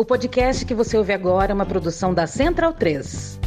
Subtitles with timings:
[0.00, 3.40] O podcast que você ouve agora é uma produção da Central 3.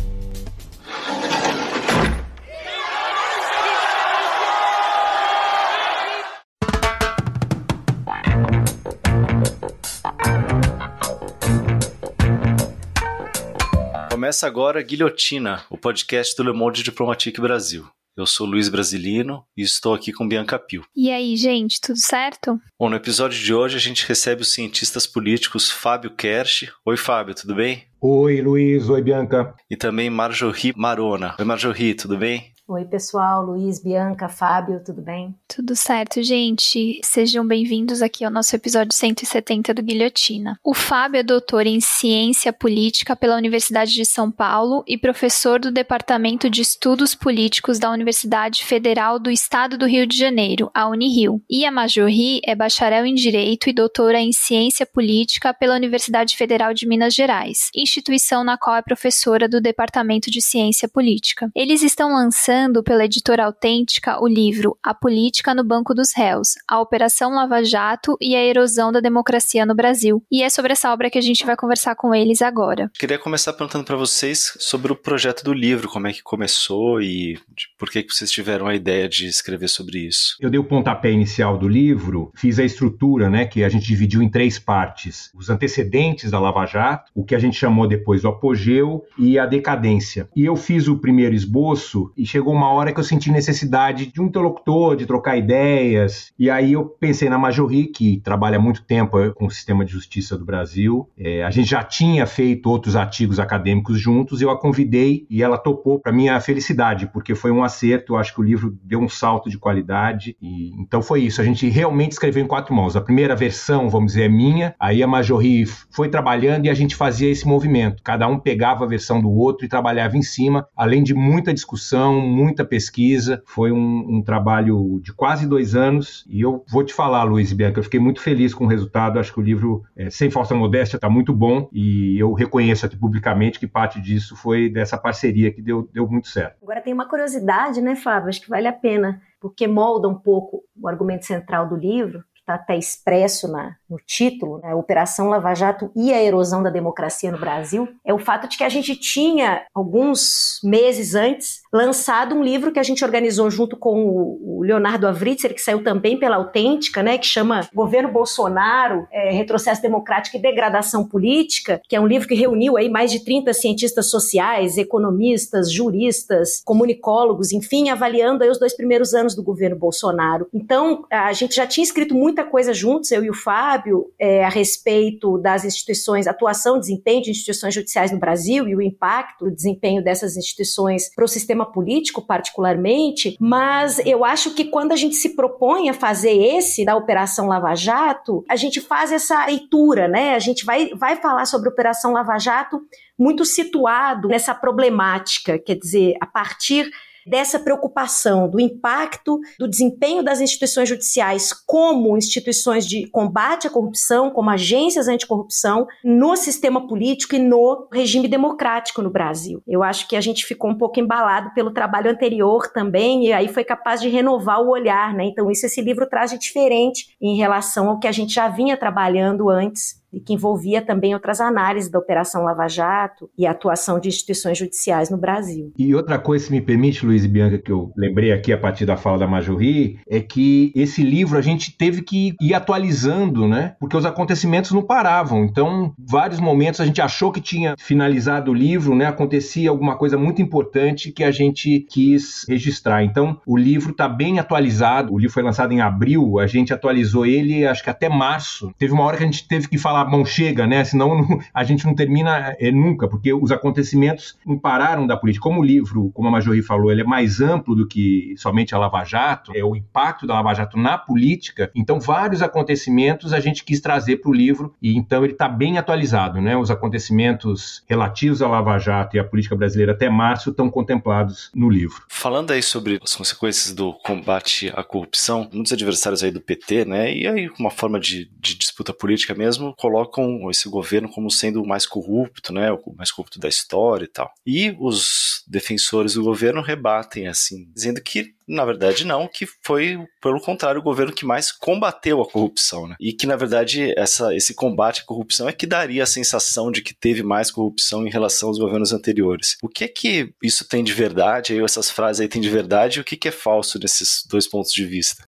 [14.12, 17.88] Começa agora Guilhotina, o podcast do Le Monde Diplomatique Brasil.
[18.16, 20.84] Eu sou Luiz Brasilino e estou aqui com Bianca Pio.
[20.94, 22.60] E aí, gente, tudo certo?
[22.78, 26.70] Bom, no episódio de hoje a gente recebe os cientistas políticos Fábio Kersh.
[26.86, 27.86] Oi, Fábio, tudo bem?
[28.02, 28.90] Oi, Luiz.
[28.90, 29.56] Oi, Bianca.
[29.70, 31.36] E também Marjorie Marona.
[31.40, 32.51] Oi, Marjorie, tudo bem?
[32.74, 35.36] Oi, pessoal, Luiz, Bianca, Fábio, tudo bem?
[35.46, 37.02] Tudo certo, gente.
[37.04, 40.58] Sejam bem-vindos aqui ao nosso episódio 170 do Guilhotina.
[40.64, 45.70] O Fábio é doutor em Ciência Política pela Universidade de São Paulo e professor do
[45.70, 51.44] Departamento de Estudos Políticos da Universidade Federal do Estado do Rio de Janeiro, a Unirio.
[51.50, 56.74] E a Majorri é bacharel em Direito e doutora em Ciência Política pela Universidade Federal
[56.74, 61.52] de Minas Gerais, instituição na qual é professora do Departamento de Ciência Política.
[61.54, 66.50] Eles estão lançando lançando pela editora autêntica o livro A Política no Banco dos Réus,
[66.68, 70.24] a Operação Lava Jato e a Erosão da Democracia no Brasil.
[70.32, 72.92] E é sobre essa obra que a gente vai conversar com eles agora.
[73.00, 77.40] Queria começar perguntando para vocês sobre o projeto do livro, como é que começou e
[77.80, 80.38] por que vocês tiveram a ideia de escrever sobre isso.
[80.40, 84.22] Eu dei o pontapé inicial do livro, fiz a estrutura, né, que a gente dividiu
[84.22, 88.28] em três partes: os antecedentes da Lava Jato, o que a gente chamou depois do
[88.28, 90.30] apogeu e a decadência.
[90.36, 94.08] E eu fiz o primeiro esboço e chegou chegou uma hora que eu senti necessidade
[94.08, 96.32] de um interlocutor, de trocar ideias.
[96.38, 99.92] E aí eu pensei na Majorri, que trabalha muito tempo eh, com o sistema de
[99.92, 101.10] justiça do Brasil.
[101.18, 105.58] É, a gente já tinha feito outros artigos acadêmicos juntos, eu a convidei e ela
[105.58, 108.14] topou para minha felicidade, porque foi um acerto.
[108.14, 110.36] Eu acho que o livro deu um salto de qualidade.
[110.42, 111.42] E então foi isso.
[111.42, 112.96] A gente realmente escreveu em quatro mãos.
[112.96, 114.76] A primeira versão, vamos dizer, é minha.
[114.80, 118.04] Aí a Majorri foi trabalhando e a gente fazia esse movimento.
[118.04, 122.20] Cada um pegava a versão do outro e trabalhava em cima, além de muita discussão,
[122.32, 126.26] muita pesquisa, foi um, um, trabalho de quase dois anos.
[126.30, 129.20] E eu vou te falar, Luiz Bianca, eu fiquei muito feliz com o resultado.
[129.20, 131.70] Acho que o livro, é, sem falsa modéstia, está muito bom.
[131.72, 136.28] E eu reconheço aqui publicamente que parte disso foi dessa parceria que deu, deu muito
[136.28, 136.58] certo.
[136.64, 138.30] Agora tem uma curiosidade, né, Fábio?
[138.30, 142.56] Acho que vale a pena, porque molda um pouco o argumento central do livro, está
[142.56, 147.40] até expresso na, no título, né, Operação Lava Jato e a erosão da democracia no
[147.40, 152.72] Brasil, é o fato de que a gente tinha, alguns meses antes, lançado um livro
[152.72, 157.18] que a gente organizou junto com o Leonardo Avritzer, que saiu também pela Autêntica, né,
[157.18, 162.36] que chama Governo Bolsonaro, é, Retrocesso Democrático e Degradação Política, que é um livro que
[162.36, 168.76] reuniu aí mais de 30 cientistas sociais, economistas, juristas, comunicólogos, enfim, avaliando aí os dois
[168.76, 170.48] primeiros anos do governo Bolsonaro.
[170.54, 174.50] Então, a gente já tinha escrito muita coisa juntos, eu e o Fábio, é, a
[174.50, 180.04] respeito das instituições, atuação, desempenho de instituições judiciais no Brasil e o impacto do desempenho
[180.04, 185.36] dessas instituições para o sistema político, particularmente, mas eu acho que quando a gente se
[185.36, 190.36] propõe a fazer esse da Operação Lava Jato, a gente faz essa leitura, né?
[190.36, 192.82] A gente vai, vai falar sobre Operação Lava Jato
[193.18, 196.90] muito situado nessa problemática, quer dizer, a partir
[197.26, 204.30] dessa preocupação do impacto do desempenho das instituições judiciais como instituições de combate à corrupção,
[204.30, 209.62] como agências anticorrupção, no sistema político e no regime democrático no Brasil.
[209.68, 213.48] Eu acho que a gente ficou um pouco embalado pelo trabalho anterior também, e aí
[213.48, 215.26] foi capaz de renovar o olhar, né?
[215.26, 218.76] Então, isso esse livro traz de diferente em relação ao que a gente já vinha
[218.76, 224.00] trabalhando antes e que envolvia também outras análises da Operação Lava Jato e a atuação
[224.00, 225.72] de instituições judiciais no Brasil.
[225.78, 228.86] E outra coisa, se me permite, Luiz e Bianca, que eu lembrei aqui a partir
[228.86, 233.76] da fala da Majorri, é que esse livro a gente teve que ir atualizando, né?
[233.80, 235.44] Porque os acontecimentos não paravam.
[235.44, 239.06] Então, vários momentos a gente achou que tinha finalizado o livro, né?
[239.06, 243.04] Acontecia alguma coisa muito importante que a gente quis registrar.
[243.04, 245.14] Então, o livro está bem atualizado.
[245.14, 248.74] O livro foi lançado em abril, a gente atualizou ele acho que até março.
[248.78, 250.84] Teve uma hora que a gente teve que falar falar, bom, chega, né?
[250.84, 255.44] Senão não, a gente não termina é, nunca, porque os acontecimentos não pararam da política.
[255.44, 258.78] Como o livro, como a Majori falou, ele é mais amplo do que somente a
[258.78, 261.72] Lava Jato, é o impacto da Lava Jato na política.
[261.76, 265.78] Então, vários acontecimentos a gente quis trazer para o livro e então ele está bem
[265.78, 266.58] atualizado, né?
[266.58, 271.70] Os acontecimentos relativos à Lava Jato e à política brasileira até março estão contemplados no
[271.70, 272.04] livro.
[272.08, 277.14] Falando aí sobre as consequências do combate à corrupção, muitos adversários aí do PT, né?
[277.14, 281.68] E aí uma forma de, de disputa política mesmo, colocam esse governo como sendo o
[281.68, 284.32] mais corrupto, né, o mais corrupto da história e tal.
[284.46, 290.42] E os defensores do governo rebatem assim, dizendo que na verdade, não, que foi, pelo
[290.42, 292.96] contrário, o governo que mais combateu a corrupção, né?
[293.00, 296.82] E que, na verdade, essa, esse combate à corrupção é que daria a sensação de
[296.82, 299.56] que teve mais corrupção em relação aos governos anteriores.
[299.64, 302.98] O que é que isso tem de verdade, aí essas frases aí tem de verdade,
[302.98, 305.24] e o que, que é falso nesses dois pontos de vista?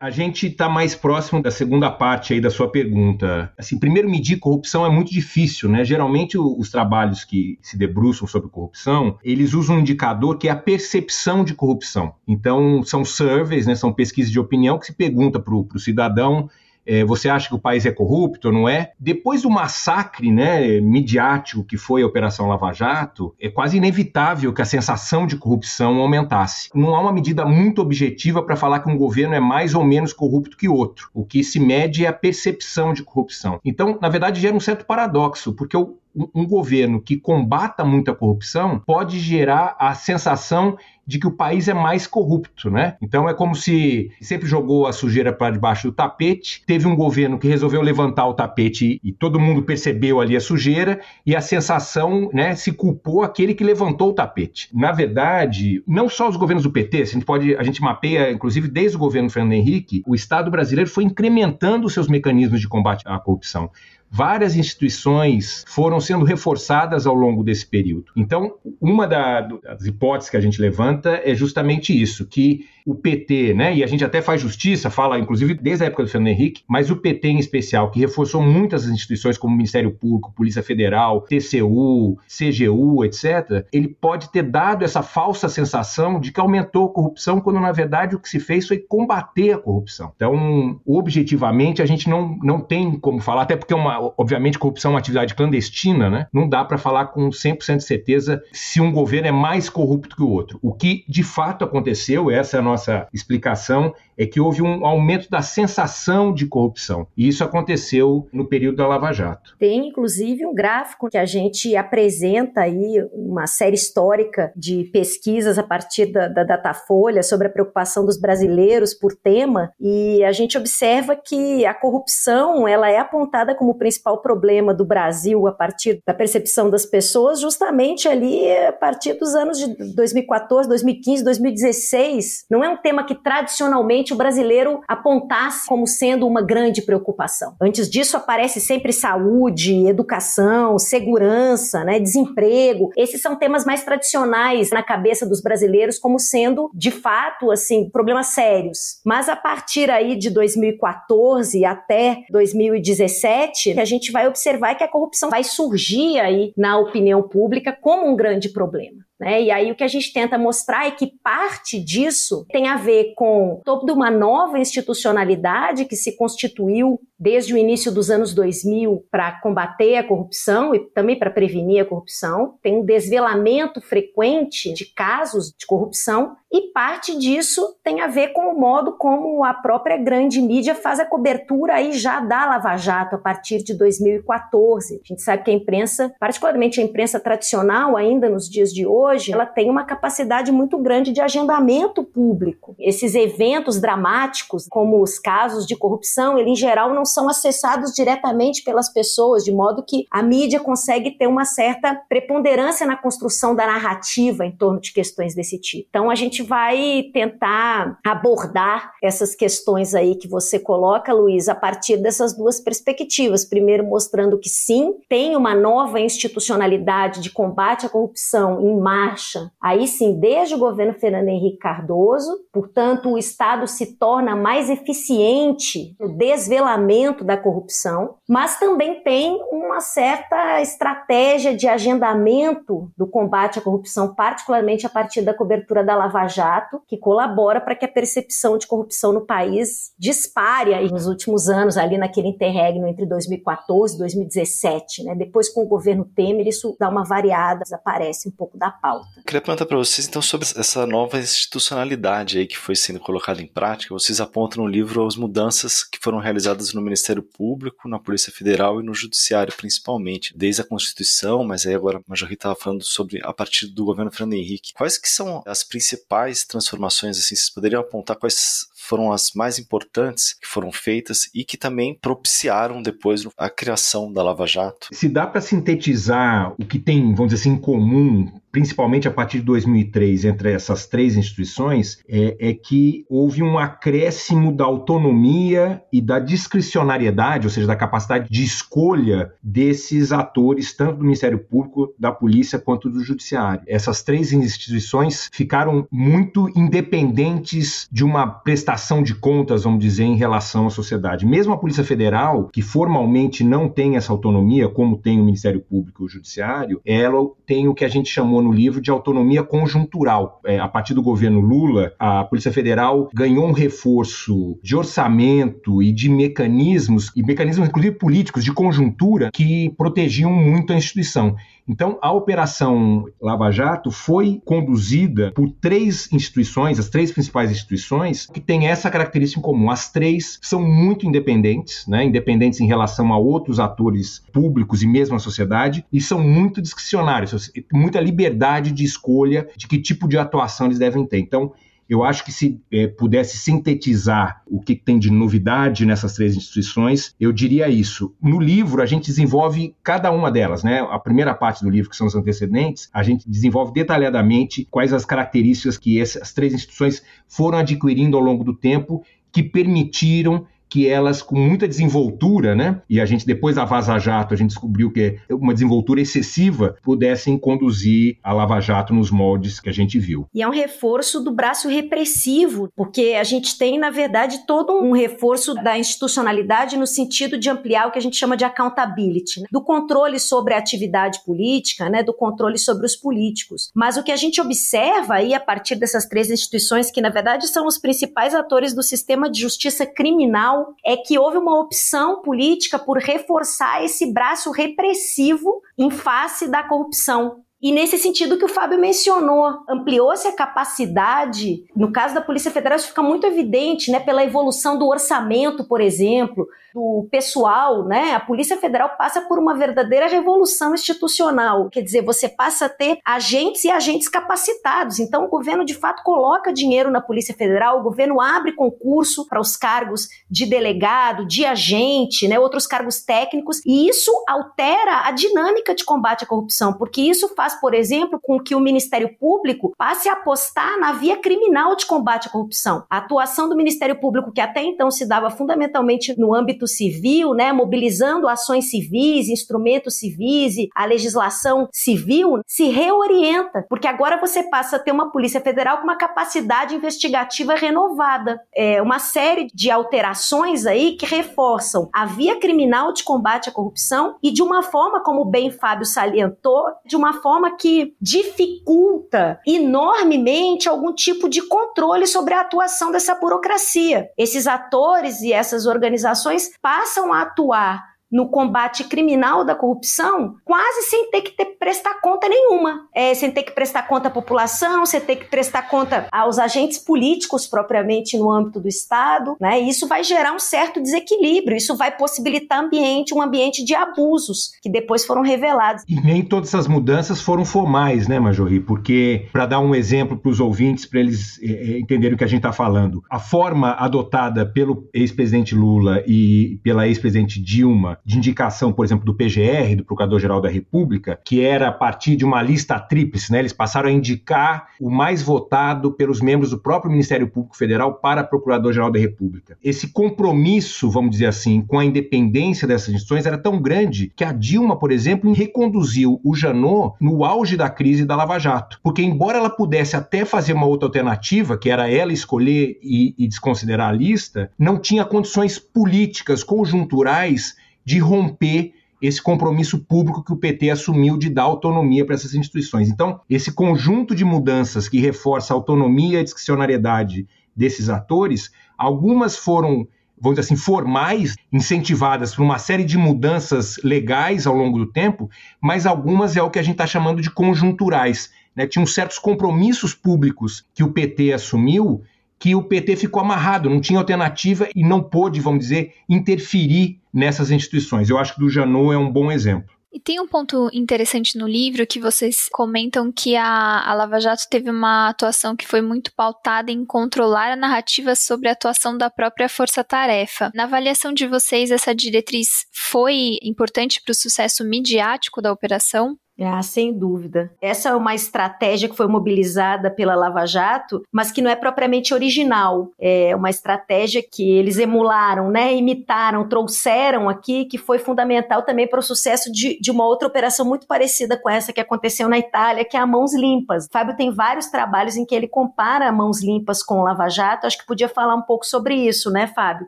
[0.00, 3.52] A gente está mais próximo da segunda parte aí da sua pergunta.
[3.56, 5.84] Assim, primeiro, medir corrupção é muito difícil, né?
[5.84, 10.56] Geralmente, os trabalhos que se debruçam sobre corrupção, eles usam um indicador que é a
[10.56, 12.14] percepção de corrupção.
[12.26, 13.74] Então, são surveys, né?
[13.74, 16.50] São pesquisas de opinião que se pergunta para o cidadão
[16.86, 18.92] é, você acha que o país é corrupto, não é?
[18.98, 24.62] Depois do massacre né, midiático que foi a Operação Lava Jato, é quase inevitável que
[24.62, 26.70] a sensação de corrupção aumentasse.
[26.74, 30.12] Não há uma medida muito objetiva para falar que um governo é mais ou menos
[30.12, 31.08] corrupto que outro.
[31.14, 33.60] O que se mede é a percepção de corrupção.
[33.64, 35.98] Então, na verdade, gera um certo paradoxo, porque o,
[36.34, 40.76] um governo que combata muita corrupção pode gerar a sensação
[41.06, 42.96] de que o país é mais corrupto, né?
[43.00, 47.38] Então é como se sempre jogou a sujeira para debaixo do tapete, teve um governo
[47.38, 52.30] que resolveu levantar o tapete e todo mundo percebeu ali a sujeira e a sensação,
[52.32, 54.68] né, se culpou aquele que levantou o tapete.
[54.72, 58.68] Na verdade, não só os governos do PT, a gente pode, a gente mapeia, inclusive
[58.68, 63.18] desde o governo Fernando Henrique, o Estado brasileiro foi incrementando seus mecanismos de combate à
[63.18, 63.70] corrupção
[64.14, 68.12] várias instituições foram sendo reforçadas ao longo desse período.
[68.16, 73.74] Então, uma das hipóteses que a gente levanta é justamente isso, que o PT, né,
[73.74, 76.90] e a gente até faz justiça, fala inclusive desde a época do Fernando Henrique, mas
[76.90, 83.04] o PT em especial, que reforçou muitas instituições como Ministério Público, Polícia Federal, TCU, CGU,
[83.04, 87.72] etc., ele pode ter dado essa falsa sensação de que aumentou a corrupção, quando na
[87.72, 90.12] verdade o que se fez foi combater a corrupção.
[90.14, 94.94] Então, objetivamente, a gente não, não tem como falar, até porque, uma, obviamente, corrupção é
[94.94, 96.26] uma atividade clandestina, né?
[96.32, 100.22] Não dá para falar com 100% de certeza se um governo é mais corrupto que
[100.22, 100.58] o outro.
[100.62, 104.86] O que de fato aconteceu, essa é a nossa nossa explicação é que houve um
[104.86, 107.06] aumento da sensação de corrupção.
[107.16, 109.56] E isso aconteceu no período da Lava Jato.
[109.58, 115.62] Tem, inclusive, um gráfico que a gente apresenta aí, uma série histórica de pesquisas a
[115.62, 121.16] partir da, da Datafolha sobre a preocupação dos brasileiros por tema, e a gente observa
[121.16, 126.14] que a corrupção ela é apontada como o principal problema do Brasil a partir da
[126.14, 132.44] percepção das pessoas, justamente ali a partir dos anos de 2014, 2015, 2016.
[132.50, 137.54] Não é um tema que tradicionalmente o brasileiro apontasse como sendo uma grande preocupação.
[137.60, 142.90] Antes disso, aparece sempre saúde, educação, segurança, né, desemprego.
[142.96, 148.28] Esses são temas mais tradicionais na cabeça dos brasileiros como sendo, de fato, assim, problemas
[148.28, 149.00] sérios.
[149.04, 155.30] Mas a partir aí de 2014 até 2017, a gente vai observar que a corrupção
[155.30, 159.03] vai surgir aí na opinião pública como um grande problema.
[159.18, 159.42] Né?
[159.42, 163.14] E aí o que a gente tenta mostrar é que parte disso tem a ver
[163.14, 169.40] com toda uma nova institucionalidade que se constituiu desde o início dos anos 2000 para
[169.40, 172.54] combater a corrupção e também para prevenir a corrupção.
[172.62, 178.52] Tem um desvelamento frequente de casos de corrupção e parte disso tem a ver com
[178.52, 183.16] o modo como a própria grande mídia faz a cobertura aí já da Lava Jato
[183.16, 185.00] a partir de 2014.
[185.02, 189.32] A gente sabe que a imprensa, particularmente a imprensa tradicional ainda nos dias de hoje,
[189.32, 192.76] ela tem uma capacidade muito grande de agendamento público.
[192.78, 198.62] Esses eventos dramáticos, como os casos de corrupção, ele em geral não são acessados diretamente
[198.62, 203.66] pelas pessoas, de modo que a mídia consegue ter uma certa preponderância na construção da
[203.66, 205.86] narrativa em torno de questões desse tipo.
[205.88, 211.96] Então a gente vai tentar abordar essas questões aí que você coloca, Luiz, a partir
[211.96, 213.44] dessas duas perspectivas.
[213.44, 219.86] Primeiro, mostrando que sim, tem uma nova institucionalidade de combate à corrupção em marcha, aí
[219.86, 226.16] sim, desde o governo Fernando Henrique Cardoso, portanto, o Estado se torna mais eficiente no
[226.16, 226.93] desvelamento
[227.24, 234.86] da corrupção, mas também tem uma certa estratégia de agendamento do combate à corrupção, particularmente
[234.86, 239.12] a partir da cobertura da Lava Jato, que colabora para que a percepção de corrupção
[239.12, 245.04] no país dispare aí nos últimos anos, ali naquele interregno entre 2014 e 2017.
[245.04, 245.14] Né?
[245.14, 249.06] Depois, com o governo Temer, isso dá uma variada, desaparece um pouco da pauta.
[249.26, 253.46] queria perguntar para vocês, então, sobre essa nova institucionalidade aí que foi sendo colocada em
[253.46, 253.94] prática.
[253.94, 258.80] Vocês apontam no livro as mudanças que foram realizadas no Ministério Público, na Polícia Federal
[258.80, 263.20] e no Judiciário, principalmente, desde a Constituição, mas aí agora a Majorri estava falando sobre
[263.22, 264.72] a partir do governo Fernando Henrique.
[264.74, 270.34] Quais que são as principais transformações, assim, vocês poderiam apontar quais foram as mais importantes
[270.34, 274.88] que foram feitas e que também propiciaram depois a criação da Lava Jato.
[274.92, 279.38] Se dá para sintetizar o que tem, vamos dizer assim, em comum principalmente a partir
[279.38, 286.00] de 2003, entre essas três instituições, é, é, que houve um acréscimo da autonomia e
[286.00, 292.12] da discricionariedade, ou seja, da capacidade de escolha desses atores, tanto do Ministério Público, da
[292.12, 293.64] Polícia, quanto do Judiciário.
[293.66, 300.66] Essas três instituições ficaram muito independentes de uma prestação de contas, vamos dizer, em relação
[300.66, 301.26] à sociedade.
[301.26, 306.02] Mesmo a Polícia Federal, que formalmente não tem essa autonomia, como tem o Ministério Público
[306.02, 310.40] e o Judiciário, ela tem o que a gente chamou no livro de autonomia conjuntural.
[310.44, 315.92] É, a partir do governo Lula, a Polícia Federal ganhou um reforço de orçamento e
[315.92, 321.36] de mecanismos, e mecanismos inclusive políticos, de conjuntura, que protegiam muito a instituição.
[321.66, 328.40] Então, a Operação Lava Jato foi conduzida por três instituições, as três principais instituições, que
[328.40, 329.70] têm essa característica em comum.
[329.70, 332.04] As três são muito independentes, né?
[332.04, 337.50] independentes em relação a outros atores públicos e mesmo a sociedade, e são muito discricionários,
[337.72, 341.18] muita liberdade de escolha de que tipo de atuação eles devem ter.
[341.18, 341.52] Então,
[341.88, 347.14] eu acho que se é, pudesse sintetizar o que tem de novidade nessas três instituições,
[347.20, 348.14] eu diria isso.
[348.22, 350.80] No livro, a gente desenvolve cada uma delas, né?
[350.90, 355.04] A primeira parte do livro, que são os antecedentes, a gente desenvolve detalhadamente quais as
[355.04, 361.22] características que essas três instituições foram adquirindo ao longo do tempo que permitiram que elas,
[361.22, 362.82] com muita desenvoltura, né?
[362.90, 366.74] E a gente, depois da Vaza Jato, a gente descobriu que é uma desenvoltura excessiva,
[366.82, 370.26] pudessem conduzir a Lava Jato nos moldes que a gente viu.
[370.34, 374.90] E é um reforço do braço repressivo, porque a gente tem, na verdade, todo um
[374.90, 379.46] reforço da institucionalidade no sentido de ampliar o que a gente chama de accountability, né?
[379.52, 382.02] do controle sobre a atividade política, né?
[382.02, 383.70] Do controle sobre os políticos.
[383.72, 387.46] Mas o que a gente observa aí, a partir dessas três instituições, que na verdade
[387.46, 392.78] são os principais atores do sistema de justiça criminal é que houve uma opção política
[392.78, 397.44] por reforçar esse braço repressivo em face da corrupção.
[397.62, 402.76] E nesse sentido que o Fábio mencionou, ampliou-se a capacidade, no caso da Polícia Federal
[402.76, 408.14] isso fica muito evidente, né, pela evolução do orçamento, por exemplo, do pessoal, né?
[408.14, 411.70] A Polícia Federal passa por uma verdadeira revolução institucional.
[411.70, 414.98] Quer dizer, você passa a ter agentes e agentes capacitados.
[414.98, 419.40] Então, o governo de fato coloca dinheiro na Polícia Federal, o governo abre concurso para
[419.40, 422.40] os cargos de delegado, de agente, né?
[422.40, 427.54] Outros cargos técnicos, e isso altera a dinâmica de combate à corrupção, porque isso faz,
[427.60, 432.26] por exemplo, com que o Ministério Público passe a apostar na via criminal de combate
[432.26, 432.84] à corrupção.
[432.90, 437.34] A atuação do Ministério Público, que até então se dava fundamentalmente no âmbito âmbito civil,
[437.34, 444.76] né, mobilizando ações civis, instrumentos civis, a legislação civil, se reorienta, porque agora você passa
[444.76, 448.40] a ter uma Polícia Federal com uma capacidade investigativa renovada.
[448.54, 454.16] É uma série de alterações aí que reforçam a via criminal de combate à corrupção
[454.22, 460.92] e de uma forma, como bem Fábio salientou, de uma forma que dificulta enormemente algum
[460.92, 464.08] tipo de controle sobre a atuação dessa burocracia.
[464.16, 471.10] Esses atores e essas organizações passam a atuar no combate criminal da corrupção, quase sem
[471.10, 472.86] ter que ter, prestar conta nenhuma.
[472.94, 476.78] É, sem ter que prestar conta à população, sem ter que prestar conta aos agentes
[476.78, 479.36] políticos propriamente no âmbito do Estado.
[479.40, 479.58] Né?
[479.58, 484.70] Isso vai gerar um certo desequilíbrio, isso vai possibilitar ambiente, um ambiente de abusos que
[484.70, 485.82] depois foram revelados.
[485.88, 488.60] E nem todas essas mudanças foram formais, né, Majori?
[488.60, 492.28] Porque, para dar um exemplo para os ouvintes, para eles é, entenderem o que a
[492.28, 498.72] gente está falando, a forma adotada pelo ex-presidente Lula e pela ex-presidente Dilma de indicação,
[498.72, 502.78] por exemplo, do PGR, do Procurador-Geral da República, que era a partir de uma lista
[502.78, 503.38] tríplice, né?
[503.38, 508.22] Eles passaram a indicar o mais votado pelos membros do próprio Ministério Público Federal para
[508.22, 509.56] Procurador-Geral da República.
[509.62, 514.32] Esse compromisso, vamos dizer assim, com a independência dessas instituições era tão grande que a
[514.32, 518.78] Dilma, por exemplo, reconduziu o Janot no auge da crise da Lava Jato.
[518.82, 523.26] Porque, embora ela pudesse até fazer uma outra alternativa, que era ela escolher e, e
[523.26, 528.72] desconsiderar a lista, não tinha condições políticas, conjunturais de romper
[529.06, 532.88] esse compromisso público que o PT assumiu de dar autonomia para essas instituições.
[532.88, 539.36] Então, esse conjunto de mudanças que reforça a autonomia e a discricionariedade desses atores, algumas
[539.36, 539.86] foram,
[540.18, 545.28] vamos dizer assim, formais, incentivadas por uma série de mudanças legais ao longo do tempo,
[545.60, 548.30] mas algumas é o que a gente está chamando de conjunturais.
[548.56, 548.66] Né?
[548.66, 552.02] Tinham certos compromissos públicos que o PT assumiu
[552.44, 557.50] que o PT ficou amarrado, não tinha alternativa e não pôde, vamos dizer, interferir nessas
[557.50, 558.10] instituições.
[558.10, 559.74] Eu acho que do Janot é um bom exemplo.
[559.90, 564.42] E tem um ponto interessante no livro que vocês comentam que a, a Lava Jato
[564.50, 569.08] teve uma atuação que foi muito pautada em controlar a narrativa sobre a atuação da
[569.08, 570.50] própria força-tarefa.
[570.54, 576.18] Na avaliação de vocês, essa diretriz foi importante para o sucesso midiático da operação?
[576.40, 577.50] Ah, sem dúvida.
[577.60, 582.12] Essa é uma estratégia que foi mobilizada pela Lava Jato, mas que não é propriamente
[582.12, 582.90] original.
[582.98, 588.98] É uma estratégia que eles emularam, né, imitaram, trouxeram aqui, que foi fundamental também para
[588.98, 592.84] o sucesso de, de uma outra operação muito parecida com essa que aconteceu na Itália,
[592.84, 593.88] que é a Mãos Limpas.
[593.92, 597.66] Fábio tem vários trabalhos em que ele compara Mãos Limpas com Lava Jato.
[597.66, 599.86] Acho que podia falar um pouco sobre isso, né, Fábio?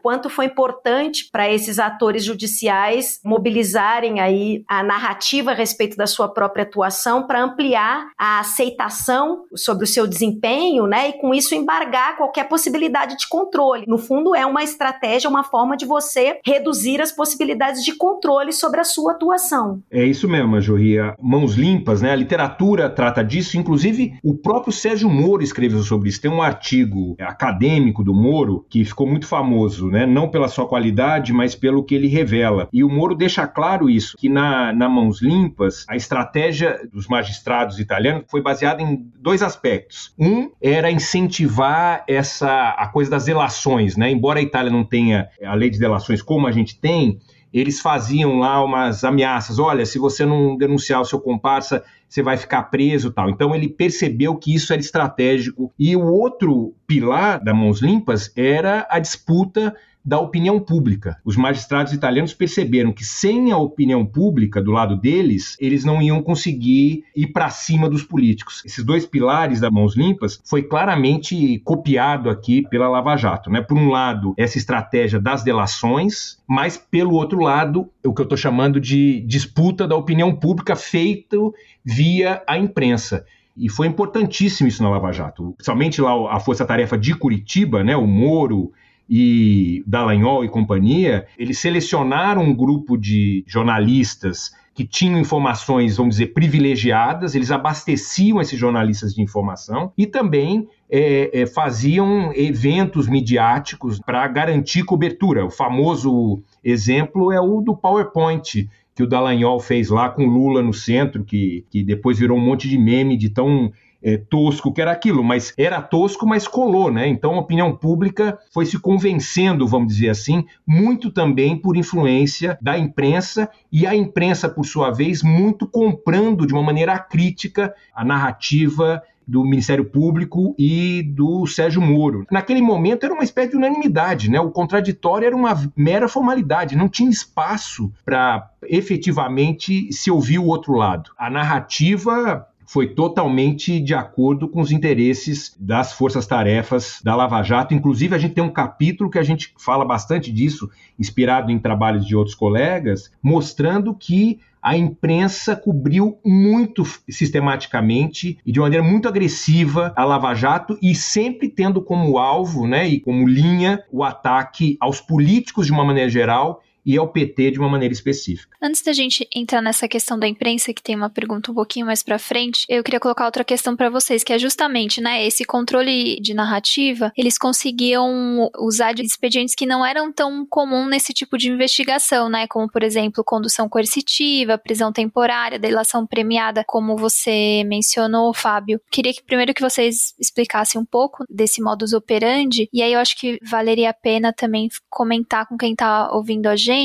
[0.00, 6.35] Quanto foi importante para esses atores judiciais mobilizarem aí a narrativa a respeito da sua
[6.36, 11.08] própria atuação para ampliar a aceitação sobre o seu desempenho, né?
[11.08, 13.86] E com isso embargar qualquer possibilidade de controle.
[13.88, 18.80] No fundo, é uma estratégia, uma forma de você reduzir as possibilidades de controle sobre
[18.80, 19.80] a sua atuação.
[19.90, 21.14] É isso mesmo, Jorria.
[21.18, 22.12] Mãos limpas, né?
[22.12, 26.20] A literatura trata disso, inclusive o próprio Sérgio Moro escreveu sobre isso.
[26.20, 30.04] Tem um artigo acadêmico do Moro que ficou muito famoso, né?
[30.04, 32.68] Não pela sua qualidade, mas pelo que ele revela.
[32.70, 37.06] E o Moro deixa claro isso, que na, na Mãos Limpas, a estratégia estratégia dos
[37.06, 40.12] magistrados italianos foi baseada em dois aspectos.
[40.18, 44.10] Um era incentivar essa a coisa das delações, né?
[44.10, 47.18] Embora a Itália não tenha a lei de delações como a gente tem,
[47.52, 49.58] eles faziam lá umas ameaças.
[49.58, 53.30] Olha, se você não denunciar o seu comparsa, você vai ficar preso tal.
[53.30, 55.72] Então ele percebeu que isso era estratégico.
[55.78, 59.74] E o outro pilar da Mãos Limpas era a disputa
[60.06, 61.18] da opinião pública.
[61.24, 66.22] Os magistrados italianos perceberam que sem a opinião pública do lado deles, eles não iam
[66.22, 68.62] conseguir ir para cima dos políticos.
[68.64, 73.50] Esses dois pilares da Mãos Limpas foi claramente copiado aqui pela Lava Jato.
[73.50, 73.60] Né?
[73.60, 78.38] Por um lado, essa estratégia das delações, mas pelo outro lado, o que eu estou
[78.38, 81.52] chamando de disputa da opinião pública feito
[81.84, 83.24] via a imprensa.
[83.56, 85.54] E foi importantíssimo isso na Lava Jato.
[85.56, 88.70] Principalmente lá a Força Tarefa de Curitiba, né, o Moro
[89.08, 96.34] e Dallagnol e companhia, eles selecionaram um grupo de jornalistas que tinham informações, vamos dizer,
[96.34, 104.28] privilegiadas, eles abasteciam esses jornalistas de informação e também é, é, faziam eventos midiáticos para
[104.28, 105.46] garantir cobertura.
[105.46, 110.74] O famoso exemplo é o do PowerPoint, que o Dallagnol fez lá com Lula no
[110.74, 113.72] centro, que, que depois virou um monte de meme de tão
[114.06, 117.08] é, tosco que era aquilo, mas era tosco, mas colou, né?
[117.08, 122.78] Então a opinião pública foi se convencendo, vamos dizer assim, muito também por influência da
[122.78, 129.02] imprensa e a imprensa, por sua vez, muito comprando de uma maneira crítica a narrativa
[129.26, 132.24] do Ministério Público e do Sérgio Moro.
[132.30, 134.38] Naquele momento era uma espécie de unanimidade, né?
[134.38, 140.74] O contraditório era uma mera formalidade, não tinha espaço para efetivamente se ouvir o outro
[140.74, 141.10] lado.
[141.18, 147.72] A narrativa foi totalmente de acordo com os interesses das forças-tarefas da Lava Jato.
[147.72, 152.04] Inclusive, a gente tem um capítulo que a gente fala bastante disso, inspirado em trabalhos
[152.04, 159.92] de outros colegas, mostrando que a imprensa cobriu muito sistematicamente e de maneira muito agressiva
[159.94, 165.00] a Lava Jato e sempre tendo como alvo, né, e como linha o ataque aos
[165.00, 168.56] políticos de uma maneira geral e ao PT de uma maneira específica.
[168.62, 172.02] Antes da gente entrar nessa questão da imprensa, que tem uma pergunta um pouquinho mais
[172.02, 176.20] para frente, eu queria colocar outra questão para vocês, que é justamente, né, esse controle
[176.20, 181.50] de narrativa, eles conseguiam usar de expedientes que não eram tão comum nesse tipo de
[181.50, 188.80] investigação, né, como por exemplo, condução coercitiva, prisão temporária, delação premiada, como você mencionou, Fábio.
[188.92, 193.18] Queria que primeiro que vocês explicassem um pouco desse modus operandi, e aí eu acho
[193.18, 196.75] que valeria a pena também comentar com quem está ouvindo a gente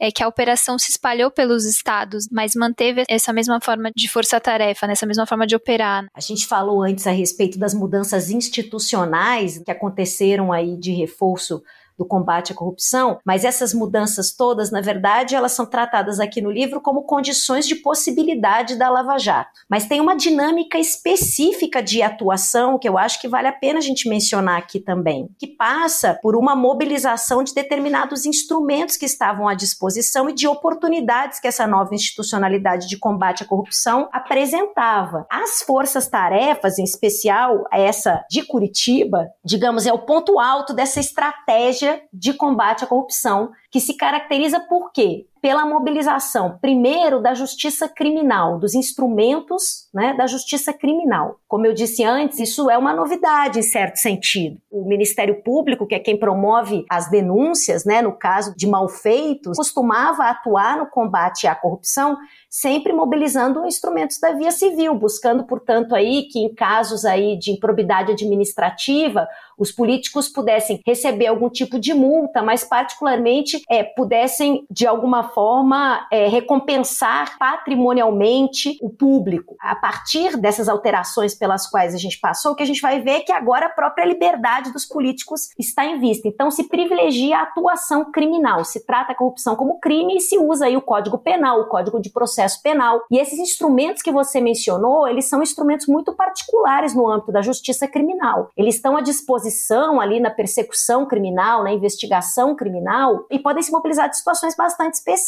[0.00, 4.86] é que a operação se espalhou pelos estados, mas manteve essa mesma forma de força-tarefa,
[4.86, 6.06] nessa mesma forma de operar.
[6.14, 11.62] A gente falou antes a respeito das mudanças institucionais que aconteceram aí de reforço
[11.96, 16.50] do combate à corrupção, mas essas mudanças todas, na verdade, elas são tratadas aqui no
[16.50, 19.60] livro como condições de possibilidade da Lava Jato.
[19.68, 23.82] Mas tem uma dinâmica específica de atuação que eu acho que vale a pena a
[23.82, 29.54] gente mencionar aqui também, que passa por uma mobilização de determinados instrumentos que estavam à
[29.54, 35.26] disposição e de oportunidades que essa nova institucionalidade de combate à corrupção apresentava.
[35.30, 42.32] As forças-tarefas, em especial essa de Curitiba, digamos, é o ponto alto dessa estratégia de
[42.32, 45.26] combate à corrupção, que se caracteriza por quê?
[45.44, 51.38] Pela mobilização, primeiro, da justiça criminal, dos instrumentos né, da justiça criminal.
[51.46, 54.56] Como eu disse antes, isso é uma novidade em certo sentido.
[54.70, 60.30] O Ministério Público, que é quem promove as denúncias, né, no caso de malfeitos, costumava
[60.30, 62.16] atuar no combate à corrupção
[62.54, 68.12] sempre mobilizando instrumentos da via civil, buscando, portanto, aí que em casos aí de improbidade
[68.12, 69.26] administrativa,
[69.58, 76.06] os políticos pudessem receber algum tipo de multa, mas particularmente é, pudessem, de alguma forma,
[76.10, 79.56] é, recompensar patrimonialmente o público.
[79.60, 83.10] A partir dessas alterações pelas quais a gente passou, o que a gente vai ver
[83.10, 86.28] é que agora a própria liberdade dos políticos está em vista.
[86.28, 90.66] Então se privilegia a atuação criminal, se trata a corrupção como crime e se usa
[90.66, 93.02] aí o Código Penal, o Código de Processo penal.
[93.10, 97.88] E esses instrumentos que você mencionou, eles são instrumentos muito particulares no âmbito da justiça
[97.88, 98.50] criminal.
[98.56, 104.08] Eles estão à disposição ali na persecução criminal, na investigação criminal e podem se mobilizar
[104.08, 105.23] de situações bastante específicas.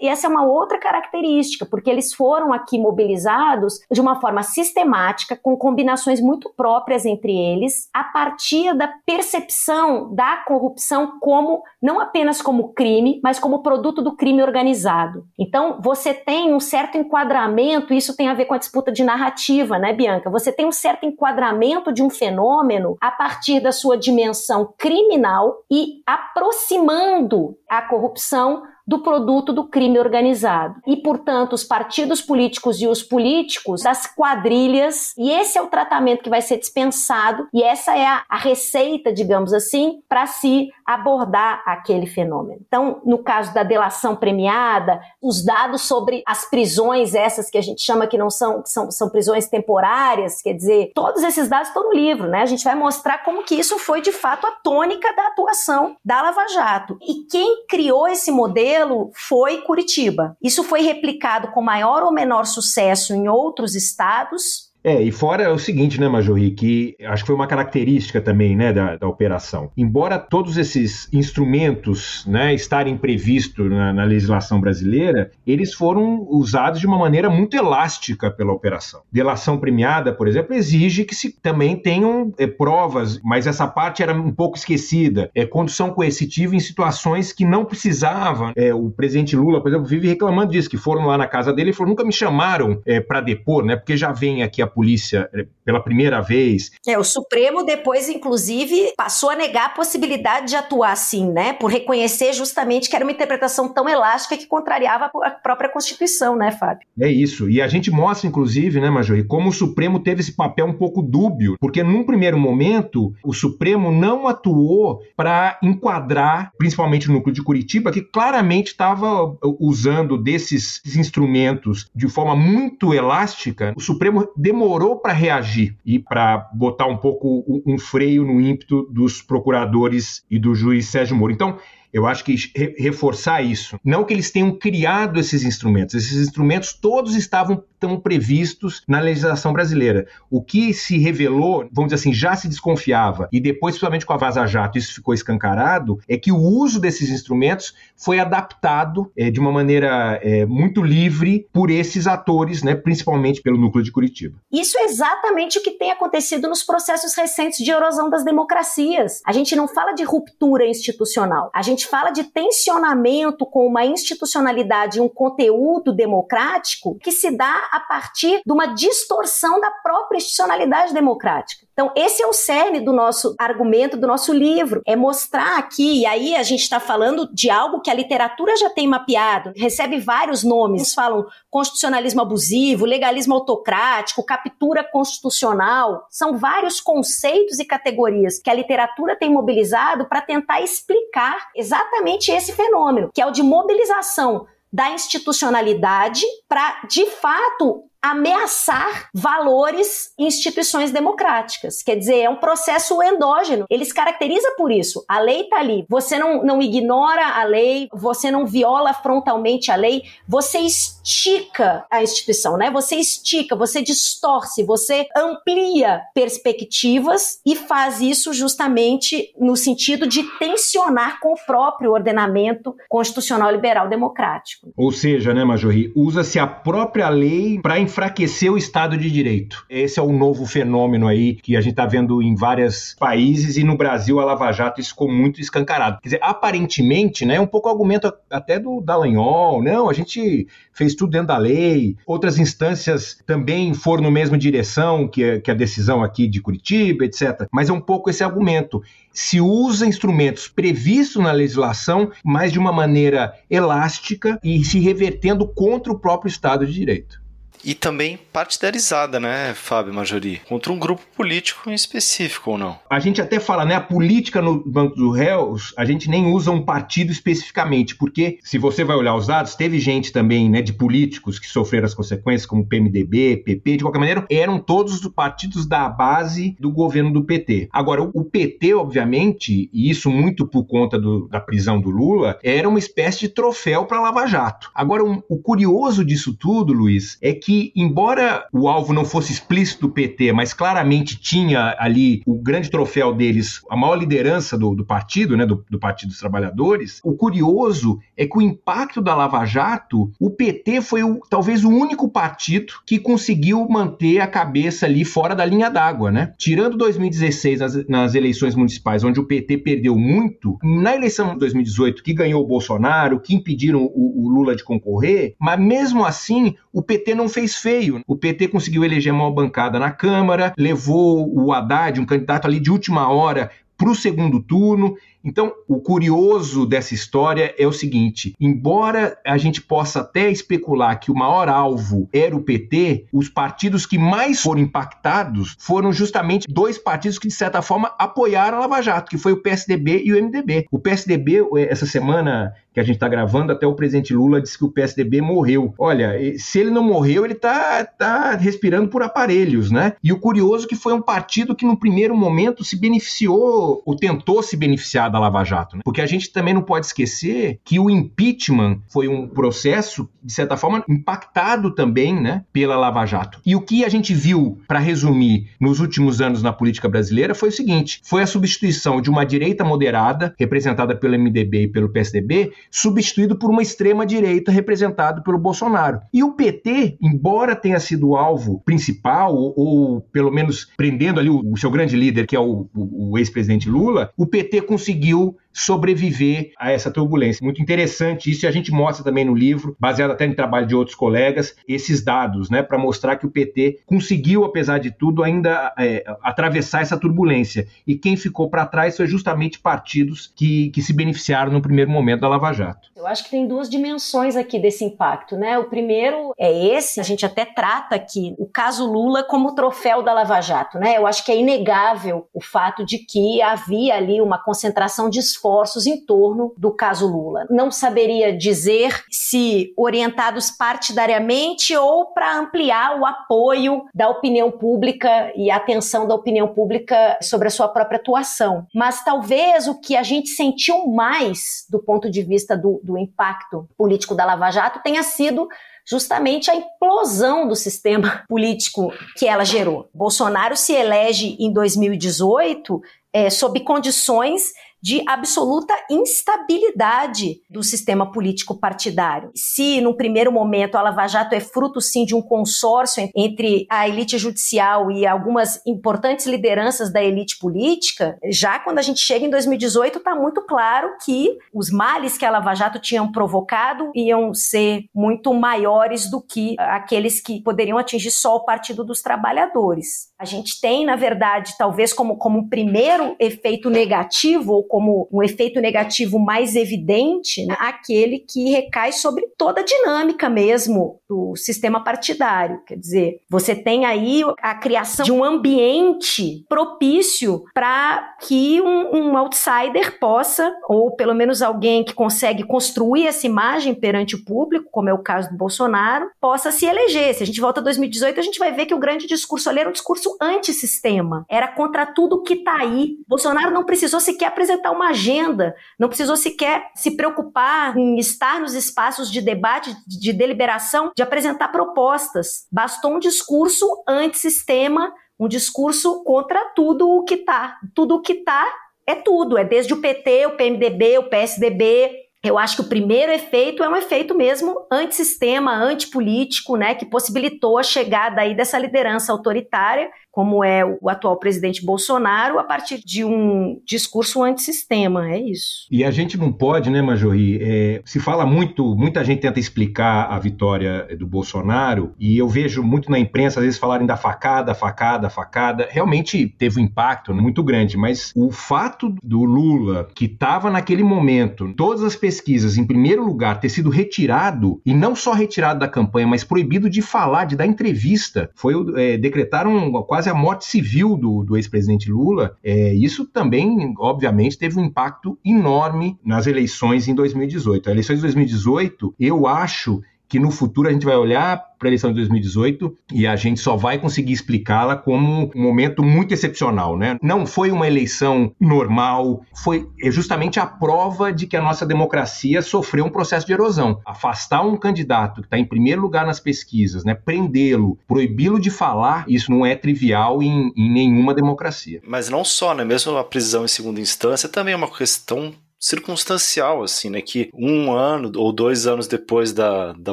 [0.00, 5.36] E essa é uma outra característica, porque eles foram aqui mobilizados de uma forma sistemática,
[5.36, 12.42] com combinações muito próprias entre eles, a partir da percepção da corrupção como não apenas
[12.42, 15.24] como crime, mas como produto do crime organizado.
[15.38, 19.78] Então, você tem um certo enquadramento, isso tem a ver com a disputa de narrativa,
[19.78, 20.30] né, Bianca?
[20.30, 26.02] Você tem um certo enquadramento de um fenômeno a partir da sua dimensão criminal e
[26.06, 30.80] aproximando a corrupção do produto do crime organizado.
[30.86, 36.22] E, portanto, os partidos políticos e os políticos das quadrilhas, e esse é o tratamento
[36.22, 41.62] que vai ser dispensado, e essa é a, a receita, digamos assim, para se abordar
[41.66, 42.62] aquele fenômeno.
[42.66, 47.82] Então, no caso da delação premiada, os dados sobre as prisões, essas que a gente
[47.82, 51.92] chama que não são, são, são prisões temporárias, quer dizer, todos esses dados estão no
[51.92, 52.40] livro, né?
[52.40, 56.22] A gente vai mostrar como que isso foi de fato a tônica da atuação da
[56.22, 56.96] Lava Jato.
[57.02, 60.36] E quem criou esse modelo modelo foi Curitiba.
[60.42, 65.58] Isso foi replicado com maior ou menor sucesso em outros estados, é, e fora o
[65.58, 69.70] seguinte, né, Majorri, que acho que foi uma característica também, né, da, da operação.
[69.76, 76.86] Embora todos esses instrumentos, né, estarem previstos na, na, legislação brasileira, eles foram usados de
[76.86, 79.02] uma maneira muito elástica pela operação.
[79.12, 84.14] Delação premiada, por exemplo, exige que se também tenham é, provas, mas essa parte era
[84.14, 85.30] um pouco esquecida.
[85.34, 88.52] É condução coercitiva em situações que não precisavam.
[88.56, 91.70] É, o presidente Lula, por exemplo, vive reclamando disso, que foram lá na casa dele
[91.70, 95.28] e falou, nunca me chamaram é, para depor, né, porque já vem aqui a polícia
[95.34, 96.70] eh, pela primeira vez.
[96.86, 101.52] É, o Supremo depois, inclusive, passou a negar a possibilidade de atuar assim, né?
[101.52, 106.50] Por reconhecer justamente que era uma interpretação tão elástica que contrariava a própria Constituição, né,
[106.52, 106.86] Fábio?
[107.00, 107.48] É isso.
[107.48, 111.02] E a gente mostra, inclusive, né, Major, como o Supremo teve esse papel um pouco
[111.02, 117.42] dúbio, porque num primeiro momento o Supremo não atuou para enquadrar, principalmente o núcleo de
[117.42, 123.74] Curitiba, que claramente estava usando desses instrumentos de forma muito elástica.
[123.76, 128.82] O Supremo demorou demorou para reagir e para botar um pouco um, freio no ímpeto
[128.90, 131.32] dos procuradores e do juiz Sérgio Moro.
[131.32, 131.58] Então,
[131.92, 132.36] eu acho que
[132.78, 133.78] reforçar isso.
[133.84, 139.52] Não que eles tenham criado esses instrumentos, esses instrumentos todos estavam tão previstos na legislação
[139.52, 140.06] brasileira.
[140.30, 144.16] O que se revelou, vamos dizer assim, já se desconfiava, e depois, principalmente com a
[144.16, 149.40] Vaza Jato, isso ficou escancarado, é que o uso desses instrumentos foi adaptado é, de
[149.40, 154.38] uma maneira é, muito livre por esses atores, né, principalmente pelo núcleo de Curitiba.
[154.52, 159.20] Isso é exatamente o que tem acontecido nos processos recentes de erosão das democracias.
[159.24, 164.98] A gente não fala de ruptura institucional, a gente fala de tensionamento com uma institucionalidade
[164.98, 170.94] e um conteúdo democrático que se dá a partir de uma distorção da própria institucionalidade
[170.94, 171.67] democrática.
[171.78, 174.82] Então, esse é o cerne do nosso argumento, do nosso livro.
[174.84, 178.68] É mostrar aqui, e aí a gente está falando de algo que a literatura já
[178.68, 186.04] tem mapeado, recebe vários nomes, falam constitucionalismo abusivo, legalismo autocrático, captura constitucional.
[186.10, 192.52] São vários conceitos e categorias que a literatura tem mobilizado para tentar explicar exatamente esse
[192.54, 200.90] fenômeno, que é o de mobilização da institucionalidade para, de fato, ameaçar valores e instituições
[200.90, 201.82] democráticas.
[201.82, 203.66] Quer dizer, é um processo endógeno.
[203.68, 205.04] Ele se caracteriza por isso.
[205.08, 205.84] A lei está ali.
[205.88, 212.02] Você não, não ignora a lei, você não viola frontalmente a lei, você estica a
[212.02, 212.70] instituição, né?
[212.70, 221.20] Você estica, você distorce, você amplia perspectivas e faz isso justamente no sentido de tensionar
[221.20, 224.72] com o próprio ordenamento constitucional liberal democrático.
[224.76, 229.64] Ou seja, né, Majorri, usa-se a própria lei para enfraquecer o Estado de Direito.
[229.68, 233.64] Esse é o novo fenômeno aí que a gente está vendo em vários países e
[233.64, 235.98] no Brasil a Lava Jato isso ficou muito escancarado.
[236.00, 241.12] Quer dizer, aparentemente, né, um pouco argumento até do Dallagnol, não, a gente fez tudo
[241.12, 246.28] dentro da lei, outras instâncias também foram na mesma direção que, que a decisão aqui
[246.28, 247.46] de Curitiba, etc.
[247.50, 248.82] Mas é um pouco esse argumento.
[249.12, 255.92] Se usa instrumentos previstos na legislação, mas de uma maneira elástica e se revertendo contra
[255.92, 257.27] o próprio Estado de Direito
[257.64, 260.40] e também partidarizada, né, Fábio Majori?
[260.48, 262.78] Contra um grupo político em específico ou não?
[262.88, 266.50] A gente até fala, né, a política no Banco dos Réus, a gente nem usa
[266.50, 270.72] um partido especificamente, porque se você vai olhar os dados, teve gente também, né, de
[270.72, 275.66] políticos que sofreram as consequências, como PMDB, PP, de qualquer maneira, eram todos os partidos
[275.66, 277.68] da base do governo do PT.
[277.72, 282.68] Agora, o PT, obviamente, e isso muito por conta do, da prisão do Lula, era
[282.68, 284.70] uma espécie de troféu para Lava Jato.
[284.74, 289.32] Agora, um, o curioso disso tudo, Luiz, é que que, embora o alvo não fosse
[289.32, 294.74] explícito do PT, mas claramente tinha ali o grande troféu deles, a maior liderança do,
[294.74, 299.14] do partido, né, do, do, Partido dos Trabalhadores, o curioso é que o impacto da
[299.14, 304.84] Lava Jato, o PT foi o, talvez o único partido que conseguiu manter a cabeça
[304.84, 306.34] ali fora da linha d'água, né?
[306.36, 312.02] Tirando 2016 nas, nas eleições municipais, onde o PT perdeu muito, na eleição de 2018,
[312.02, 316.82] que ganhou o Bolsonaro, que impediram o, o Lula de concorrer, mas mesmo assim, o
[316.82, 318.00] PT não fez feio.
[318.06, 322.70] O PT conseguiu eleger uma bancada na Câmara, levou o Haddad, um candidato ali de
[322.70, 324.96] última hora, para o segundo turno.
[325.28, 331.10] Então, o curioso dessa história é o seguinte: embora a gente possa até especular que
[331.10, 336.78] o maior alvo era o PT, os partidos que mais foram impactados foram justamente dois
[336.78, 340.24] partidos que, de certa forma, apoiaram a Lava Jato, que foi o PSDB e o
[340.24, 340.66] MDB.
[340.70, 344.64] O PSDB, essa semana que a gente está gravando, até o presidente Lula disse que
[344.64, 345.74] o PSDB morreu.
[345.76, 349.94] Olha, se ele não morreu, ele está tá respirando por aparelhos, né?
[350.02, 353.96] E o curioso é que foi um partido que, no primeiro momento, se beneficiou, ou
[353.96, 355.76] tentou se beneficiar da Lava Jato.
[355.76, 355.82] Né?
[355.84, 360.56] Porque a gente também não pode esquecer que o impeachment foi um processo, de certa
[360.56, 363.40] forma, impactado também né, pela Lava Jato.
[363.44, 367.48] E o que a gente viu, para resumir, nos últimos anos na política brasileira foi
[367.48, 372.52] o seguinte: foi a substituição de uma direita moderada, representada pelo MDB e pelo PSDB,
[372.70, 376.00] substituído por uma extrema direita representada pelo Bolsonaro.
[376.12, 381.30] E o PT, embora tenha sido o alvo principal, ou, ou, pelo menos prendendo ali
[381.30, 385.07] o, o seu grande líder, que é o, o, o ex-presidente Lula, o PT conseguiu
[385.08, 387.44] conseguiu sobreviver a essa turbulência.
[387.44, 390.74] Muito interessante isso e a gente mostra também no livro, baseado até no trabalho de
[390.74, 395.74] outros colegas, esses dados, né, para mostrar que o PT conseguiu, apesar de tudo, ainda
[395.78, 397.66] é, atravessar essa turbulência.
[397.86, 402.20] E quem ficou para trás foi justamente partidos que, que se beneficiaram no primeiro momento
[402.20, 402.88] da Lava Jato.
[402.96, 405.58] Eu acho que tem duas dimensões aqui desse impacto, né?
[405.58, 410.12] O primeiro é esse, a gente até trata aqui o caso Lula como troféu da
[410.12, 410.96] Lava Jato, né?
[410.96, 415.47] Eu acho que é inegável o fato de que havia ali uma concentração de esforço
[415.48, 417.46] esforços em torno do caso Lula.
[417.50, 425.50] Não saberia dizer se orientados partidariamente ou para ampliar o apoio da opinião pública e
[425.50, 428.66] a atenção da opinião pública sobre a sua própria atuação.
[428.74, 433.68] Mas talvez o que a gente sentiu mais do ponto de vista do, do impacto
[433.76, 435.48] político da Lava Jato tenha sido
[435.88, 439.88] justamente a implosão do sistema político que ela gerou.
[439.94, 442.80] Bolsonaro se elege em 2018
[443.12, 449.30] é, sob condições de absoluta instabilidade do sistema político partidário.
[449.34, 453.88] Se, num primeiro momento, a Lava Jato é fruto, sim, de um consórcio entre a
[453.88, 459.30] elite judicial e algumas importantes lideranças da elite política, já quando a gente chega em
[459.30, 464.84] 2018, está muito claro que os males que a Lava Jato tinham provocado iam ser
[464.94, 470.08] muito maiores do que aqueles que poderiam atingir só o Partido dos Trabalhadores.
[470.18, 475.60] A gente tem, na verdade, talvez como, como primeiro efeito negativo, ou como um efeito
[475.60, 482.62] negativo mais evidente, né, aquele que recai sobre toda a dinâmica mesmo do sistema partidário.
[482.66, 489.16] Quer dizer, você tem aí a criação de um ambiente propício para que um, um
[489.16, 494.88] outsider possa, ou pelo menos alguém que consegue construir essa imagem perante o público, como
[494.88, 497.14] é o caso do Bolsonaro, possa se eleger.
[497.14, 499.60] Se a gente volta a 2018, a gente vai ver que o grande discurso ali
[499.60, 502.96] era um discurso antissistema, era contra tudo que está aí.
[503.06, 508.54] Bolsonaro não precisou sequer apresentar uma agenda, não precisou sequer se preocupar em estar nos
[508.54, 512.46] espaços de debate, de deliberação, de apresentar propostas.
[512.50, 517.56] Bastou um discurso antissistema, um discurso contra tudo o que está.
[517.74, 518.46] Tudo o que está
[518.86, 523.12] é tudo, é desde o PT, o PMDB, o PSDB, Eu acho que o primeiro
[523.12, 529.12] efeito é um efeito mesmo antissistema, antipolítico, né, que possibilitou a chegada aí dessa liderança
[529.12, 535.68] autoritária como é o atual presidente Bolsonaro, a partir de um discurso antissistema, é isso.
[535.70, 540.08] E a gente não pode, né, Majorri, é, se fala muito, muita gente tenta explicar
[540.10, 544.56] a vitória do Bolsonaro, e eu vejo muito na imprensa, às vezes, falarem da facada,
[544.56, 550.50] facada, facada, realmente teve um impacto muito grande, mas o fato do Lula, que estava
[550.50, 555.60] naquele momento, todas as pesquisas, em primeiro lugar, ter sido retirado, e não só retirado
[555.60, 560.44] da campanha, mas proibido de falar, de dar entrevista, foi é, decretaram quase a morte
[560.46, 566.88] civil do, do ex-presidente Lula, é, isso também, obviamente, teve um impacto enorme nas eleições
[566.88, 567.68] em 2018.
[567.68, 571.70] As eleições de 2018, eu acho que no futuro a gente vai olhar para a
[571.70, 576.78] eleição de 2018 e a gente só vai conseguir explicá-la como um momento muito excepcional,
[576.78, 576.96] né?
[577.02, 582.84] Não foi uma eleição normal, foi justamente a prova de que a nossa democracia sofreu
[582.84, 583.80] um processo de erosão.
[583.84, 586.94] Afastar um candidato que está em primeiro lugar nas pesquisas, né?
[586.94, 591.80] Prendê-lo, proibi-lo de falar, isso não é trivial em, em nenhuma democracia.
[591.86, 592.64] Mas não só, né?
[592.64, 597.00] Mesmo a prisão em segunda instância também é uma questão circunstancial, assim, né?
[597.00, 599.92] Que um ano ou dois anos depois da, da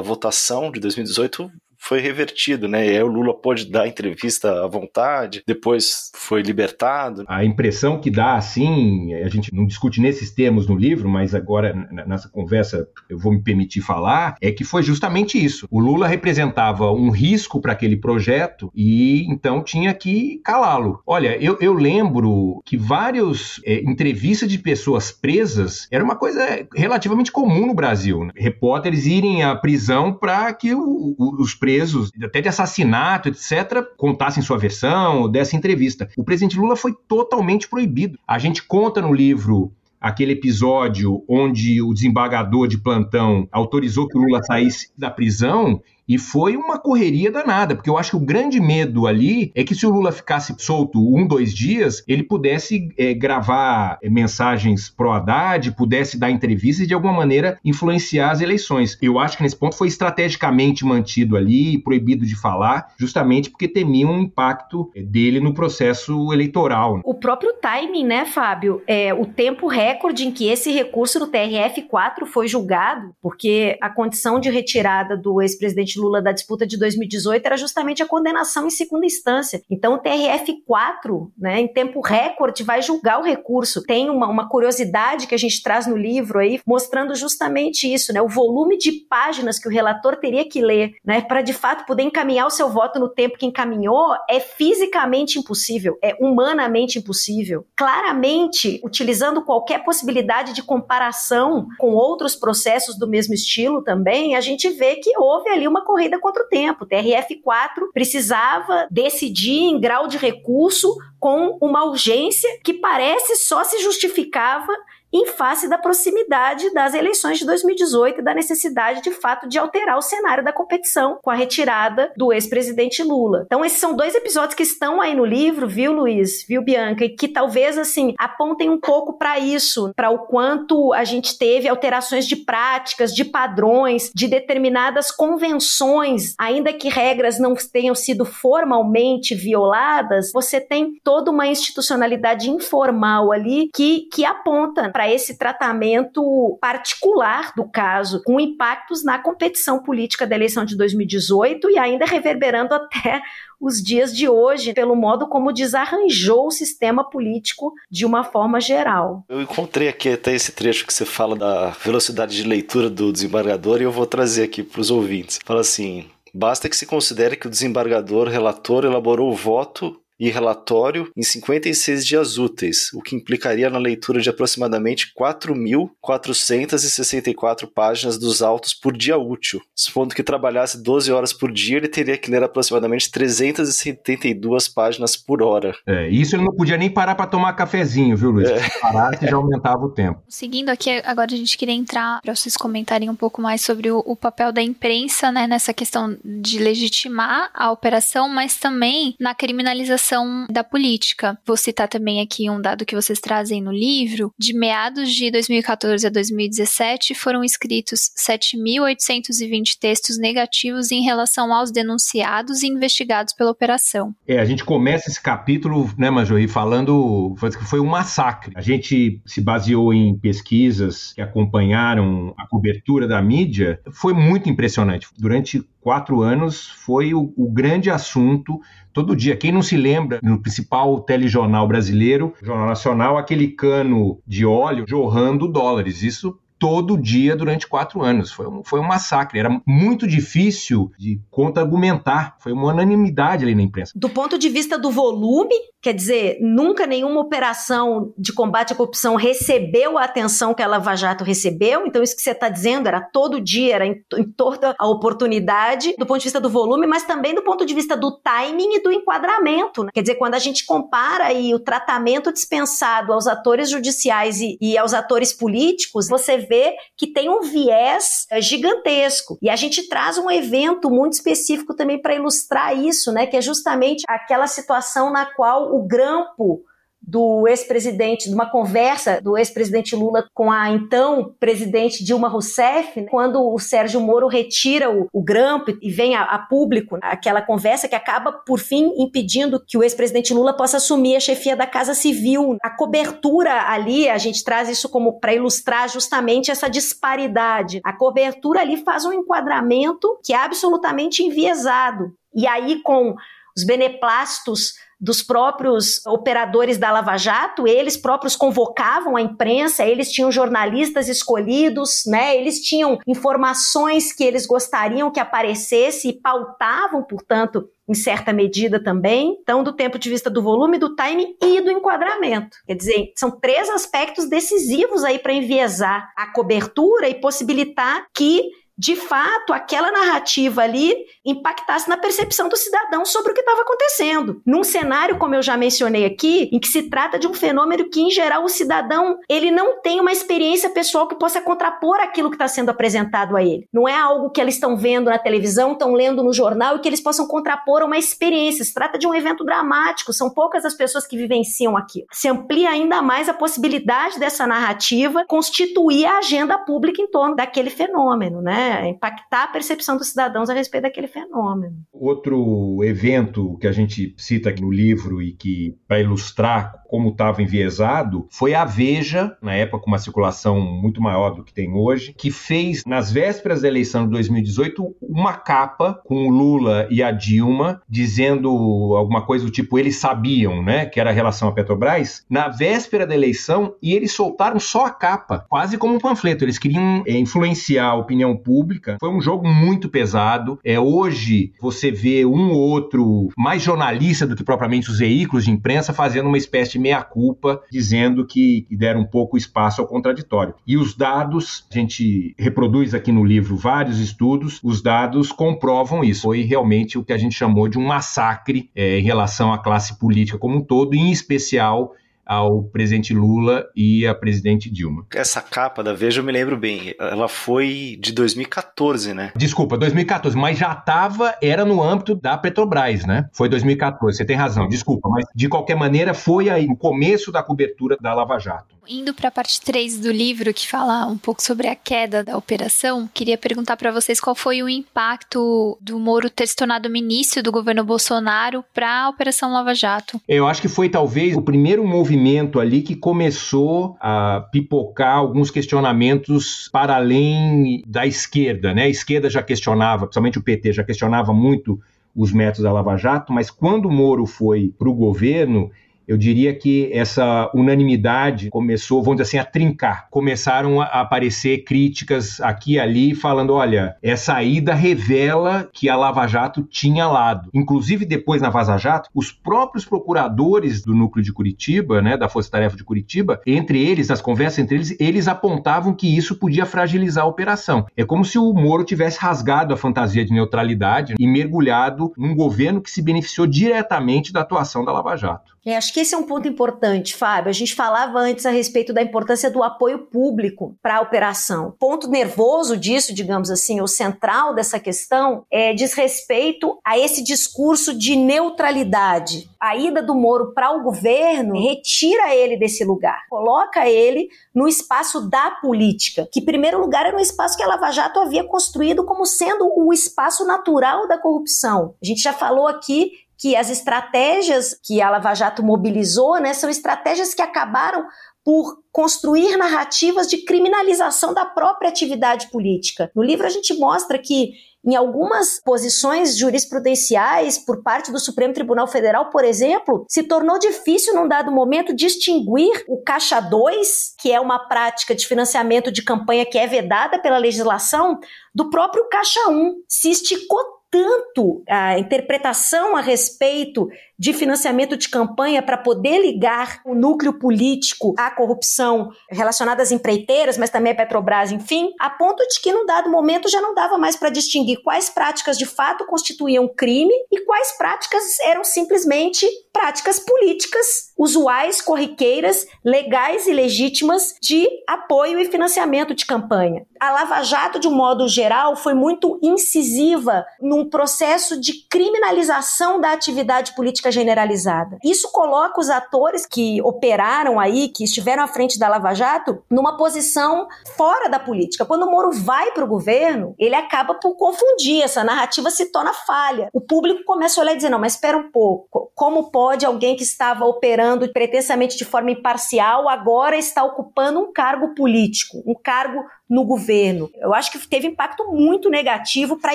[0.00, 1.50] votação de 2018,
[1.86, 2.84] foi revertido, né?
[2.84, 7.24] E aí o Lula pôde dar entrevista à vontade, depois foi libertado.
[7.28, 11.72] A impressão que dá, assim, a gente não discute nesses termos no livro, mas agora
[12.06, 15.68] nessa conversa eu vou me permitir falar, é que foi justamente isso.
[15.70, 21.00] O Lula representava um risco para aquele projeto e então tinha que calá-lo.
[21.06, 27.30] Olha, eu, eu lembro que várias é, entrevistas de pessoas presas era uma coisa relativamente
[27.30, 28.24] comum no Brasil.
[28.24, 28.32] Né?
[28.36, 33.84] Repórteres irem à prisão para que o, o, os presos presos, até de assassinato, etc.,
[33.96, 36.08] contassem sua versão, dessa entrevista.
[36.16, 38.18] O presidente Lula foi totalmente proibido.
[38.26, 44.20] A gente conta no livro aquele episódio onde o desembargador de plantão autorizou que o
[44.20, 48.60] Lula saísse da prisão e foi uma correria danada, porque eu acho que o grande
[48.60, 53.12] medo ali é que se o Lula ficasse solto um, dois dias, ele pudesse é,
[53.14, 58.96] gravar é, mensagens pro Haddad, pudesse dar entrevistas e de alguma maneira influenciar as eleições.
[59.02, 64.12] Eu acho que nesse ponto foi estrategicamente mantido ali, proibido de falar, justamente porque temiam
[64.12, 67.00] um impacto é, dele no processo eleitoral.
[67.04, 68.82] O próprio timing, né, Fábio?
[68.86, 74.38] É, o tempo recorde em que esse recurso do TRF4 foi julgado, porque a condição
[74.38, 79.06] de retirada do ex-presidente Lula da disputa de 2018 era justamente a condenação em segunda
[79.06, 79.62] instância.
[79.70, 83.82] Então o TRF4, né, em tempo recorde, vai julgar o recurso.
[83.82, 88.20] Tem uma, uma curiosidade que a gente traz no livro aí, mostrando justamente isso, né,
[88.20, 92.02] o volume de páginas que o relator teria que ler, né, para de fato poder
[92.02, 97.66] encaminhar o seu voto no tempo que encaminhou, é fisicamente impossível, é humanamente impossível.
[97.76, 104.68] Claramente, utilizando qualquer possibilidade de comparação com outros processos do mesmo estilo também, a gente
[104.70, 106.84] vê que houve ali uma corrida contra o tempo.
[106.84, 113.78] O TRF4 precisava decidir em grau de recurso com uma urgência que parece só se
[113.78, 114.72] justificava
[115.16, 119.96] em face da proximidade das eleições de 2018 e da necessidade, de fato, de alterar
[119.96, 123.44] o cenário da competição com a retirada do ex-presidente Lula.
[123.46, 127.08] Então, esses são dois episódios que estão aí no livro, viu, Luiz, viu, Bianca, e
[127.08, 132.26] que talvez, assim, apontem um pouco para isso, para o quanto a gente teve alterações
[132.26, 140.30] de práticas, de padrões, de determinadas convenções, ainda que regras não tenham sido formalmente violadas,
[140.32, 147.68] você tem toda uma institucionalidade informal ali que, que aponta para esse tratamento particular do
[147.68, 153.22] caso, com impactos na competição política da eleição de 2018 e ainda reverberando até
[153.60, 159.24] os dias de hoje, pelo modo como desarranjou o sistema político de uma forma geral.
[159.28, 163.80] Eu encontrei aqui até esse trecho que você fala da velocidade de leitura do desembargador
[163.80, 165.38] e eu vou trazer aqui para os ouvintes.
[165.44, 171.10] Fala assim: basta que se considere que o desembargador relator elaborou o voto e relatório
[171.16, 178.74] em 56 dias úteis, o que implicaria na leitura de aproximadamente 4.464 páginas dos autos
[178.74, 179.60] por dia útil.
[179.74, 185.42] Supondo que trabalhasse 12 horas por dia, ele teria que ler aproximadamente 372 páginas por
[185.42, 185.74] hora.
[185.86, 188.48] É, isso ele não podia nem parar para tomar cafezinho, viu, Luiz?
[188.48, 188.58] É.
[188.58, 190.22] Se parasse, já aumentava o tempo.
[190.28, 194.02] Seguindo aqui, agora a gente queria entrar para vocês comentarem um pouco mais sobre o,
[194.06, 200.05] o papel da imprensa né, nessa questão de legitimar a operação, mas também na criminalização
[200.50, 201.38] da política.
[201.46, 204.32] Vou citar também aqui um dado que vocês trazem no livro.
[204.38, 212.62] De meados de 2014 a 2017, foram escritos 7.820 textos negativos em relação aos denunciados
[212.62, 214.14] e investigados pela operação.
[214.26, 218.52] É, a gente começa esse capítulo, né, Majori, falando que foi um massacre.
[218.54, 223.80] A gente se baseou em pesquisas que acompanharam a cobertura da mídia.
[223.92, 225.08] Foi muito impressionante.
[225.18, 228.60] Durante quatro anos foi o, o, grande assunto
[228.92, 229.36] todo dia.
[229.36, 235.46] Quem não se lembra, no principal telejornal brasileiro, Jornal Nacional, aquele cano de óleo jorrando
[235.46, 236.02] dólares.
[236.02, 238.32] Isso todo dia durante quatro anos.
[238.32, 239.38] Foi um, foi um massacre.
[239.38, 242.36] Era muito difícil de contra-argumentar.
[242.38, 243.92] Foi uma unanimidade ali na imprensa.
[243.94, 249.16] Do ponto de vista do volume, quer dizer, nunca nenhuma operação de combate à corrupção
[249.16, 251.86] recebeu a atenção que a Lava Jato recebeu.
[251.86, 255.94] Então, isso que você está dizendo era todo dia, era em, em toda a oportunidade,
[255.98, 258.82] do ponto de vista do volume, mas também do ponto de vista do timing e
[258.82, 259.84] do enquadramento.
[259.84, 259.90] Né?
[259.92, 264.78] Quer dizer, quando a gente compara aí o tratamento dispensado aos atores judiciais e, e
[264.78, 269.38] aos atores políticos, você vê que tem um viés é, gigantesco.
[269.42, 273.26] E a gente traz um evento muito específico também para ilustrar isso, né?
[273.26, 276.62] Que é justamente aquela situação na qual o grampo
[277.06, 283.06] do ex-presidente, de uma conversa do ex-presidente Lula com a então presidente Dilma Rousseff, né,
[283.08, 287.86] quando o Sérgio Moro retira o, o grampo e vem a, a, público aquela conversa
[287.86, 291.94] que acaba, por fim, impedindo que o ex-presidente Lula possa assumir a chefia da Casa
[291.94, 292.56] Civil.
[292.62, 297.80] A cobertura ali, a gente traz isso como para ilustrar justamente essa disparidade.
[297.84, 302.12] A cobertura ali faz um enquadramento que é absolutamente enviesado.
[302.34, 303.14] E aí, com
[303.56, 310.32] os beneplácitos dos próprios operadores da Lava Jato, eles próprios convocavam a imprensa, eles tinham
[310.32, 312.36] jornalistas escolhidos, né?
[312.36, 319.36] Eles tinham informações que eles gostariam que aparecesse e pautavam, portanto, em certa medida também,
[319.40, 322.56] então do tempo de vista do volume, do time e do enquadramento.
[322.66, 328.94] Quer dizer, são três aspectos decisivos aí para enviesar a cobertura e possibilitar que de
[328.94, 334.42] fato, aquela narrativa ali impactasse na percepção do cidadão sobre o que estava acontecendo.
[334.44, 338.00] Num cenário, como eu já mencionei aqui, em que se trata de um fenômeno que,
[338.00, 342.36] em geral, o cidadão ele não tem uma experiência pessoal que possa contrapor aquilo que
[342.36, 343.66] está sendo apresentado a ele.
[343.72, 346.88] Não é algo que eles estão vendo na televisão, estão lendo no jornal e que
[346.88, 348.64] eles possam contrapor uma experiência.
[348.64, 352.06] Se trata de um evento dramático, são poucas as pessoas que vivenciam aquilo.
[352.12, 357.70] Se amplia ainda mais a possibilidade dessa narrativa constituir a agenda pública em torno daquele
[357.70, 358.65] fenômeno, né?
[358.66, 361.76] É, impactar a percepção dos cidadãos a respeito daquele fenômeno.
[361.92, 367.42] Outro evento que a gente cita aqui no livro e que, para ilustrar como estava
[367.42, 372.12] enviesado, foi a Veja, na época com uma circulação muito maior do que tem hoje,
[372.12, 377.10] que fez, nas vésperas da eleição de 2018, uma capa com o Lula e a
[377.10, 378.48] Dilma, dizendo
[378.96, 383.06] alguma coisa do tipo, eles sabiam, né, que era a relação à Petrobras, na véspera
[383.06, 386.44] da eleição, e eles soltaram só a capa, quase como um panfleto.
[386.44, 388.55] Eles queriam é, influenciar a opinião pública.
[389.00, 390.58] Foi um jogo muito pesado.
[390.64, 395.50] É, hoje, você vê um ou outro mais jornalista do que propriamente os veículos de
[395.50, 400.54] imprensa fazendo uma espécie de meia-culpa, dizendo que deram um pouco espaço ao contraditório.
[400.66, 406.22] E os dados, a gente reproduz aqui no livro vários estudos, os dados comprovam isso.
[406.22, 409.98] Foi realmente o que a gente chamou de um massacre é, em relação à classe
[409.98, 411.92] política como um todo, em especial
[412.26, 415.06] ao presidente Lula e à presidente Dilma.
[415.14, 419.32] Essa capa da Veja eu me lembro bem, ela foi de 2014, né?
[419.36, 423.28] Desculpa, 2014, mas já estava, era no âmbito da Petrobras, né?
[423.32, 427.42] Foi 2014, você tem razão, desculpa, mas de qualquer maneira foi aí o começo da
[427.42, 428.75] cobertura da Lava Jato.
[428.88, 432.36] Indo para a parte 3 do livro, que fala um pouco sobre a queda da
[432.36, 437.42] operação, queria perguntar para vocês qual foi o impacto do Moro ter se tornado ministro
[437.42, 440.20] do governo Bolsonaro para a Operação Lava Jato.
[440.28, 446.68] Eu acho que foi talvez o primeiro movimento ali que começou a pipocar alguns questionamentos
[446.72, 448.84] para além da esquerda, né?
[448.84, 451.80] A esquerda já questionava, principalmente o PT já questionava muito
[452.14, 455.70] os métodos da Lava Jato, mas quando o Moro foi para o governo,
[456.06, 460.08] eu diria que essa unanimidade começou, vamos dizer assim, a trincar.
[460.10, 466.26] Começaram a aparecer críticas aqui e ali falando: olha, essa ida revela que a Lava
[466.26, 467.50] Jato tinha lado.
[467.52, 472.50] Inclusive, depois na Vaza Jato, os próprios procuradores do núcleo de Curitiba, né, da Força
[472.50, 477.24] Tarefa de Curitiba, entre eles, nas conversas entre eles, eles apontavam que isso podia fragilizar
[477.24, 477.86] a operação.
[477.96, 482.80] É como se o Moro tivesse rasgado a fantasia de neutralidade e mergulhado num governo
[482.80, 485.55] que se beneficiou diretamente da atuação da Lava Jato.
[485.66, 487.50] É, acho que esse é um ponto importante, Fábio.
[487.50, 491.74] A gente falava antes a respeito da importância do apoio público para a operação.
[491.76, 497.92] Ponto nervoso disso, digamos assim, o central dessa questão, é, diz respeito a esse discurso
[497.92, 499.50] de neutralidade.
[499.58, 505.28] A ida do Moro para o governo retira ele desse lugar, coloca ele no espaço
[505.28, 509.04] da política, que, em primeiro lugar, era um espaço que a Lava Jato havia construído
[509.04, 511.96] como sendo o espaço natural da corrupção.
[512.00, 516.70] A gente já falou aqui que as estratégias que a Lava Jato mobilizou né, são
[516.70, 518.06] estratégias que acabaram
[518.44, 523.10] por construir narrativas de criminalização da própria atividade política.
[523.14, 524.52] No livro a gente mostra que
[524.86, 531.12] em algumas posições jurisprudenciais por parte do Supremo Tribunal Federal, por exemplo, se tornou difícil
[531.12, 536.46] num dado momento distinguir o caixa 2, que é uma prática de financiamento de campanha
[536.46, 538.20] que é vedada pela legislação,
[538.54, 539.74] do próprio caixa 1.
[539.88, 543.88] Se esticou tanto a interpretação a respeito
[544.18, 550.56] de financiamento de campanha para poder ligar o núcleo político à corrupção relacionada às empreiteiras,
[550.56, 553.98] mas também à Petrobras, enfim, a ponto de que, num dado momento, já não dava
[553.98, 560.18] mais para distinguir quais práticas de fato constituíam crime e quais práticas eram simplesmente práticas
[560.18, 566.86] políticas usuais, corriqueiras, legais e legítimas de apoio e financiamento de campanha.
[566.98, 573.12] A Lava Jato, de um modo geral, foi muito incisiva num processo de criminalização da
[573.12, 574.98] atividade política política generalizada.
[575.04, 579.96] Isso coloca os atores que operaram aí, que estiveram à frente da Lava Jato, numa
[579.96, 581.84] posição fora da política.
[581.84, 586.12] Quando o Moro vai para o governo, ele acaba por confundir, essa narrativa se torna
[586.12, 586.68] falha.
[586.72, 590.16] O público começa a olhar e dizer: não, mas espera um pouco, como pode alguém
[590.16, 596.24] que estava operando pretensamente de forma imparcial agora está ocupando um cargo político, um cargo
[596.48, 597.30] no governo.
[597.36, 599.74] Eu acho que teve impacto muito negativo para a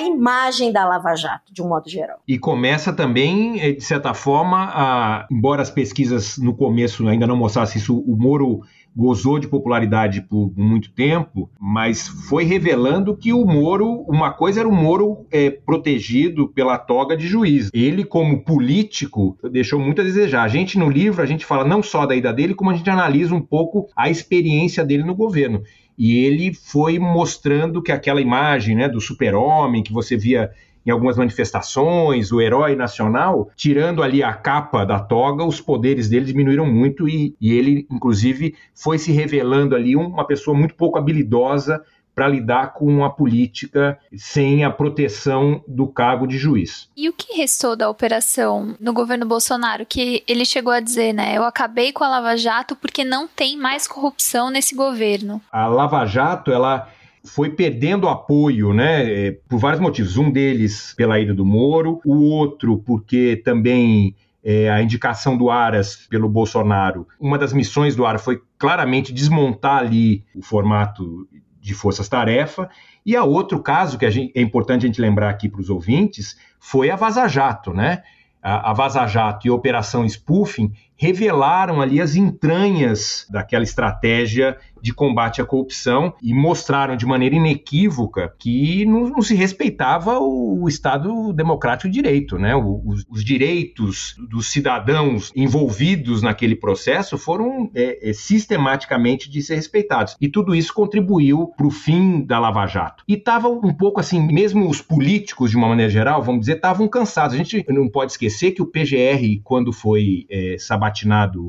[0.00, 2.18] imagem da Lava Jato, de um modo geral.
[2.26, 7.36] E começa também, eh, de certa forma, a, embora as pesquisas no começo ainda não
[7.36, 8.62] mostrassem isso, o Moro
[8.94, 14.68] gozou de popularidade por muito tempo, mas foi revelando que o Moro, uma coisa era
[14.68, 17.70] o Moro é, protegido pela toga de juiz.
[17.72, 20.42] Ele, como político, deixou muito a desejar.
[20.42, 22.90] A gente, no livro, a gente fala não só da ida dele, como a gente
[22.90, 25.62] analisa um pouco a experiência dele no governo
[25.98, 30.50] e ele foi mostrando que aquela imagem né, do super-homem que você via
[30.84, 36.24] em algumas manifestações, o herói nacional, tirando ali a capa da toga, os poderes dele
[36.24, 41.80] diminuíram muito e, e ele, inclusive, foi se revelando ali uma pessoa muito pouco habilidosa
[42.14, 46.88] para lidar com a política sem a proteção do cargo de juiz.
[46.96, 49.86] E o que restou da operação no governo Bolsonaro?
[49.86, 51.36] Que ele chegou a dizer, né?
[51.36, 55.40] Eu acabei com a Lava Jato porque não tem mais corrupção nesse governo.
[55.50, 56.88] A Lava Jato, ela
[57.24, 60.16] foi perdendo apoio, né, é, por vários motivos.
[60.16, 66.06] Um deles pela ida do Moro, o outro porque também é, a indicação do Aras
[66.08, 67.06] pelo Bolsonaro.
[67.20, 71.28] Uma das missões do Aras foi claramente desmontar ali o formato
[71.62, 72.68] de forças-tarefa.
[73.06, 76.36] E a outro caso que gente, é importante a gente lembrar aqui para os ouvintes
[76.58, 78.02] foi a Vaza Jato, né?
[78.42, 80.72] A, a Vaza Jato e a Operação Spoofing
[81.02, 88.34] revelaram ali as entranhas daquela estratégia de combate à corrupção e mostraram de maneira inequívoca
[88.38, 92.56] que não, não se respeitava o, o, Estado democrático de direito, né?
[92.56, 100.16] Os, os, direitos dos cidadãos envolvidos naquele processo foram é, é, sistematicamente de ser respeitados.
[100.20, 103.04] E tudo isso contribuiu para o fim da Lava Jato.
[103.06, 106.88] E estava um pouco assim, mesmo os políticos, de uma maneira geral, vamos dizer, estavam
[106.88, 107.34] cansados.
[107.34, 110.56] A gente não pode esquecer que o PGR, quando foi é,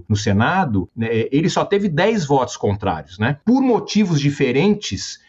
[0.08, 3.18] no Senado, né, ele só teve 10 votos contrários.
[3.20, 3.38] Né?
[3.46, 5.20] Por motivos diferentes,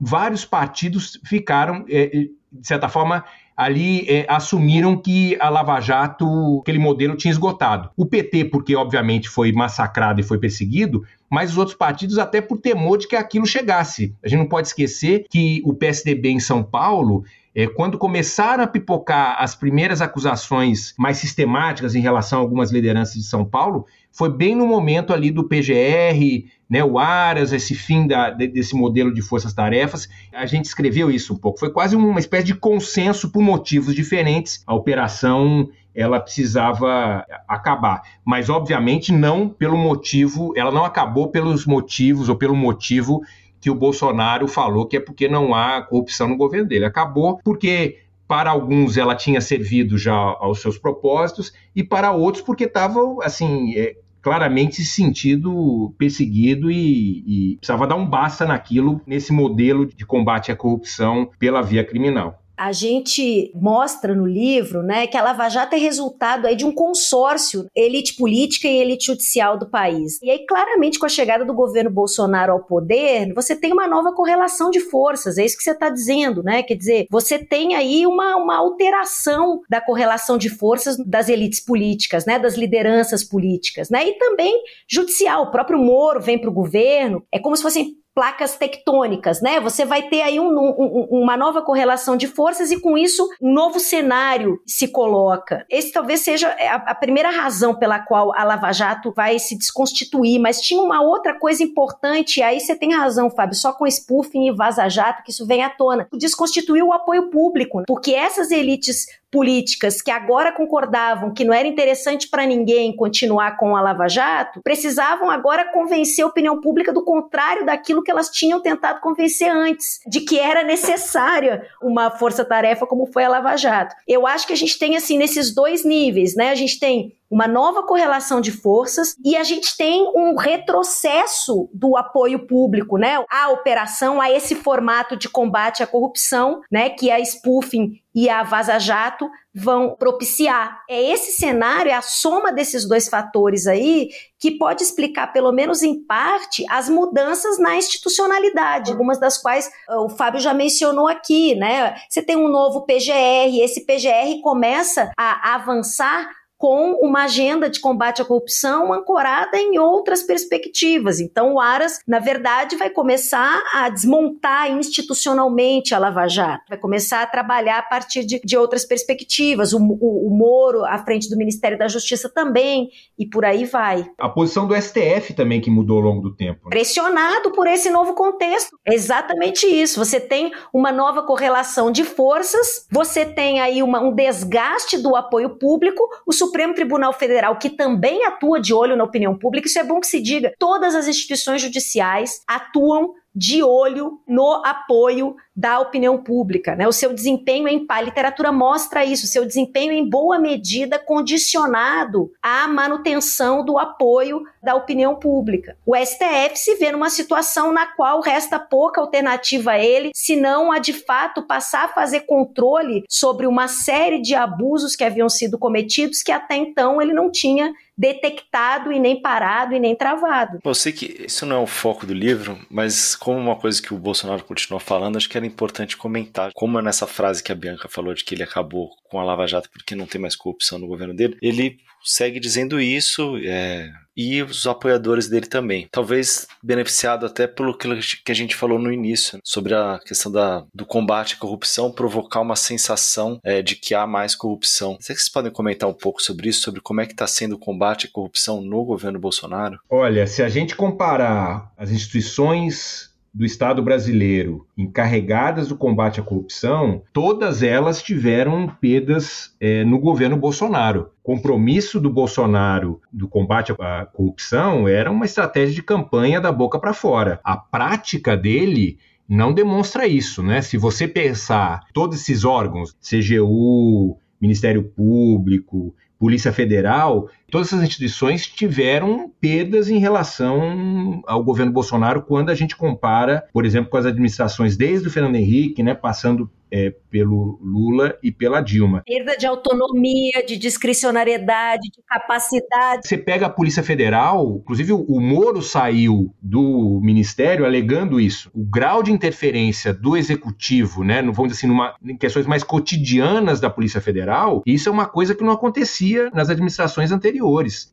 [0.00, 3.24] vários partidos ficaram, é, é, de certa forma,
[3.56, 7.90] ali é, assumiram que a Lava Jato, aquele modelo tinha esgotado.
[7.96, 12.58] O PT, porque obviamente foi massacrado e foi perseguido, mas os outros partidos até por
[12.58, 14.14] temor de que aquilo chegasse.
[14.22, 17.24] A gente não pode esquecer que o PSDB em São Paulo
[17.74, 23.24] quando começaram a pipocar as primeiras acusações mais sistemáticas em relação a algumas lideranças de
[23.24, 28.30] São Paulo, foi bem no momento ali do PGR, né, o Aras, esse fim da,
[28.30, 30.08] desse modelo de forças-tarefas.
[30.32, 31.58] A gente escreveu isso um pouco.
[31.58, 34.62] Foi quase uma espécie de consenso por motivos diferentes.
[34.66, 42.30] A operação ela precisava acabar, mas obviamente não pelo motivo, ela não acabou pelos motivos
[42.30, 43.20] ou pelo motivo
[43.62, 46.84] que o Bolsonaro falou que é porque não há corrupção no governo dele.
[46.84, 52.64] Acabou porque para alguns ela tinha servido já aos seus propósitos e para outros porque
[52.64, 59.32] estava assim é, claramente se sentindo perseguido e, e precisava dar um basta naquilo nesse
[59.32, 62.41] modelo de combate à corrupção pela via criminal.
[62.62, 66.70] A gente mostra no livro, né, que a Lava Jato é resultado aí de um
[66.70, 70.22] consórcio, elite política e elite judicial do país.
[70.22, 74.12] E aí, claramente, com a chegada do governo Bolsonaro ao poder, você tem uma nova
[74.12, 76.62] correlação de forças, é isso que você está dizendo, né?
[76.62, 82.24] Quer dizer, você tem aí uma, uma alteração da correlação de forças das elites políticas,
[82.24, 82.38] né?
[82.38, 84.06] Das lideranças políticas, né?
[84.06, 85.42] E também judicial.
[85.42, 89.58] O próprio Moro vem para o governo, é como se fossem placas tectônicas, né?
[89.60, 93.52] Você vai ter aí um, um, uma nova correlação de forças e com isso um
[93.52, 95.64] novo cenário se coloca.
[95.70, 100.38] Esse talvez seja a, a, primeira razão pela qual a Lava Jato vai se desconstituir,
[100.38, 104.48] mas tinha uma outra coisa importante, e aí você tem razão, Fábio, só com spoofing
[104.48, 106.06] e vaza-jato que isso vem à tona.
[106.12, 112.28] Desconstituiu o apoio público, porque essas elites políticas que agora concordavam que não era interessante
[112.28, 117.64] para ninguém continuar com a Lava Jato, precisavam agora convencer a opinião pública do contrário
[117.64, 123.24] daquilo que elas tinham tentado convencer antes, de que era necessária uma força-tarefa como foi
[123.24, 123.96] a Lava Jato.
[124.06, 126.50] Eu acho que a gente tem assim nesses dois níveis, né?
[126.50, 131.96] A gente tem uma nova correlação de forças e a gente tem um retrocesso do
[131.96, 133.24] apoio público, né?
[133.30, 136.90] A operação, a esse formato de combate à corrupção, né?
[136.90, 140.82] Que a spoofing e a Vaza Jato vão propiciar.
[140.88, 145.82] É esse cenário, é a soma desses dois fatores aí que pode explicar, pelo menos
[145.82, 151.54] em parte, as mudanças na institucionalidade, algumas das quais uh, o Fábio já mencionou aqui,
[151.54, 151.94] né?
[152.10, 156.28] Você tem um novo PGR, esse PGR começa a avançar
[156.62, 161.18] com uma agenda de combate à corrupção ancorada em outras perspectivas.
[161.18, 167.20] Então, o Aras, na verdade, vai começar a desmontar institucionalmente a Lava Jato, vai começar
[167.20, 169.72] a trabalhar a partir de, de outras perspectivas.
[169.72, 174.08] O, o, o Moro, à frente do Ministério da Justiça, também, e por aí vai.
[174.16, 176.66] A posição do STF também que mudou ao longo do tempo.
[176.66, 176.70] Né?
[176.70, 178.78] Pressionado por esse novo contexto.
[178.86, 179.98] Exatamente isso.
[179.98, 185.58] Você tem uma nova correlação de forças, você tem aí uma, um desgaste do apoio
[185.58, 189.84] público, o Supremo Tribunal Federal, que também atua de olho na opinião pública, isso é
[189.84, 196.22] bom que se diga, todas as instituições judiciais atuam de olho no apoio da opinião
[196.22, 196.88] pública, né?
[196.88, 202.30] O seu desempenho em a literatura mostra isso, o seu desempenho em boa medida condicionado
[202.42, 205.76] à manutenção do apoio da opinião pública.
[205.84, 210.72] O STF se vê numa situação na qual resta pouca alternativa a ele, se não
[210.72, 215.58] a de fato passar a fazer controle sobre uma série de abusos que haviam sido
[215.58, 220.58] cometidos que até então ele não tinha detectado e nem parado e nem travado.
[220.64, 223.94] Eu sei que isso não é o foco do livro, mas como uma coisa que
[223.94, 226.52] o Bolsonaro continua falando, acho que era importante comentar.
[226.54, 229.46] Como é nessa frase que a Bianca falou de que ele acabou com a Lava
[229.46, 234.42] Jato porque não tem mais corrupção no governo dele, ele segue dizendo isso é, e
[234.42, 235.88] os apoiadores dele também.
[235.90, 240.86] Talvez beneficiado até pelo que a gente falou no início, sobre a questão da, do
[240.86, 244.96] combate à corrupção provocar uma sensação é, de que há mais corrupção.
[245.00, 247.54] Será que vocês podem comentar um pouco sobre isso, sobre como é que está sendo
[247.54, 249.78] o combate à corrupção no governo Bolsonaro?
[249.88, 257.02] Olha, se a gente comparar as instituições do Estado brasileiro encarregadas do combate à corrupção,
[257.12, 261.10] todas elas tiveram perdas é, no governo Bolsonaro.
[261.22, 266.78] O compromisso do Bolsonaro do combate à corrupção era uma estratégia de campanha da boca
[266.78, 267.40] para fora.
[267.42, 270.60] A prática dele não demonstra isso, né?
[270.60, 279.30] Se você pensar todos esses órgãos, CGU, Ministério Público, Polícia Federal, todas essas instituições tiveram
[279.38, 284.74] perdas em relação ao governo Bolsonaro quando a gente compara, por exemplo, com as administrações
[284.74, 289.02] desde o Fernando Henrique, né, passando é, pelo Lula e pela Dilma.
[289.04, 293.06] Perda de autonomia, de discricionariedade, de capacidade.
[293.06, 298.50] Você pega a Polícia Federal, inclusive o Moro saiu do Ministério alegando isso.
[298.54, 303.60] O grau de interferência do Executivo, né, vamos dizer assim, numa, em questões mais cotidianas
[303.60, 307.41] da Polícia Federal, isso é uma coisa que não acontecia nas administrações anteriores.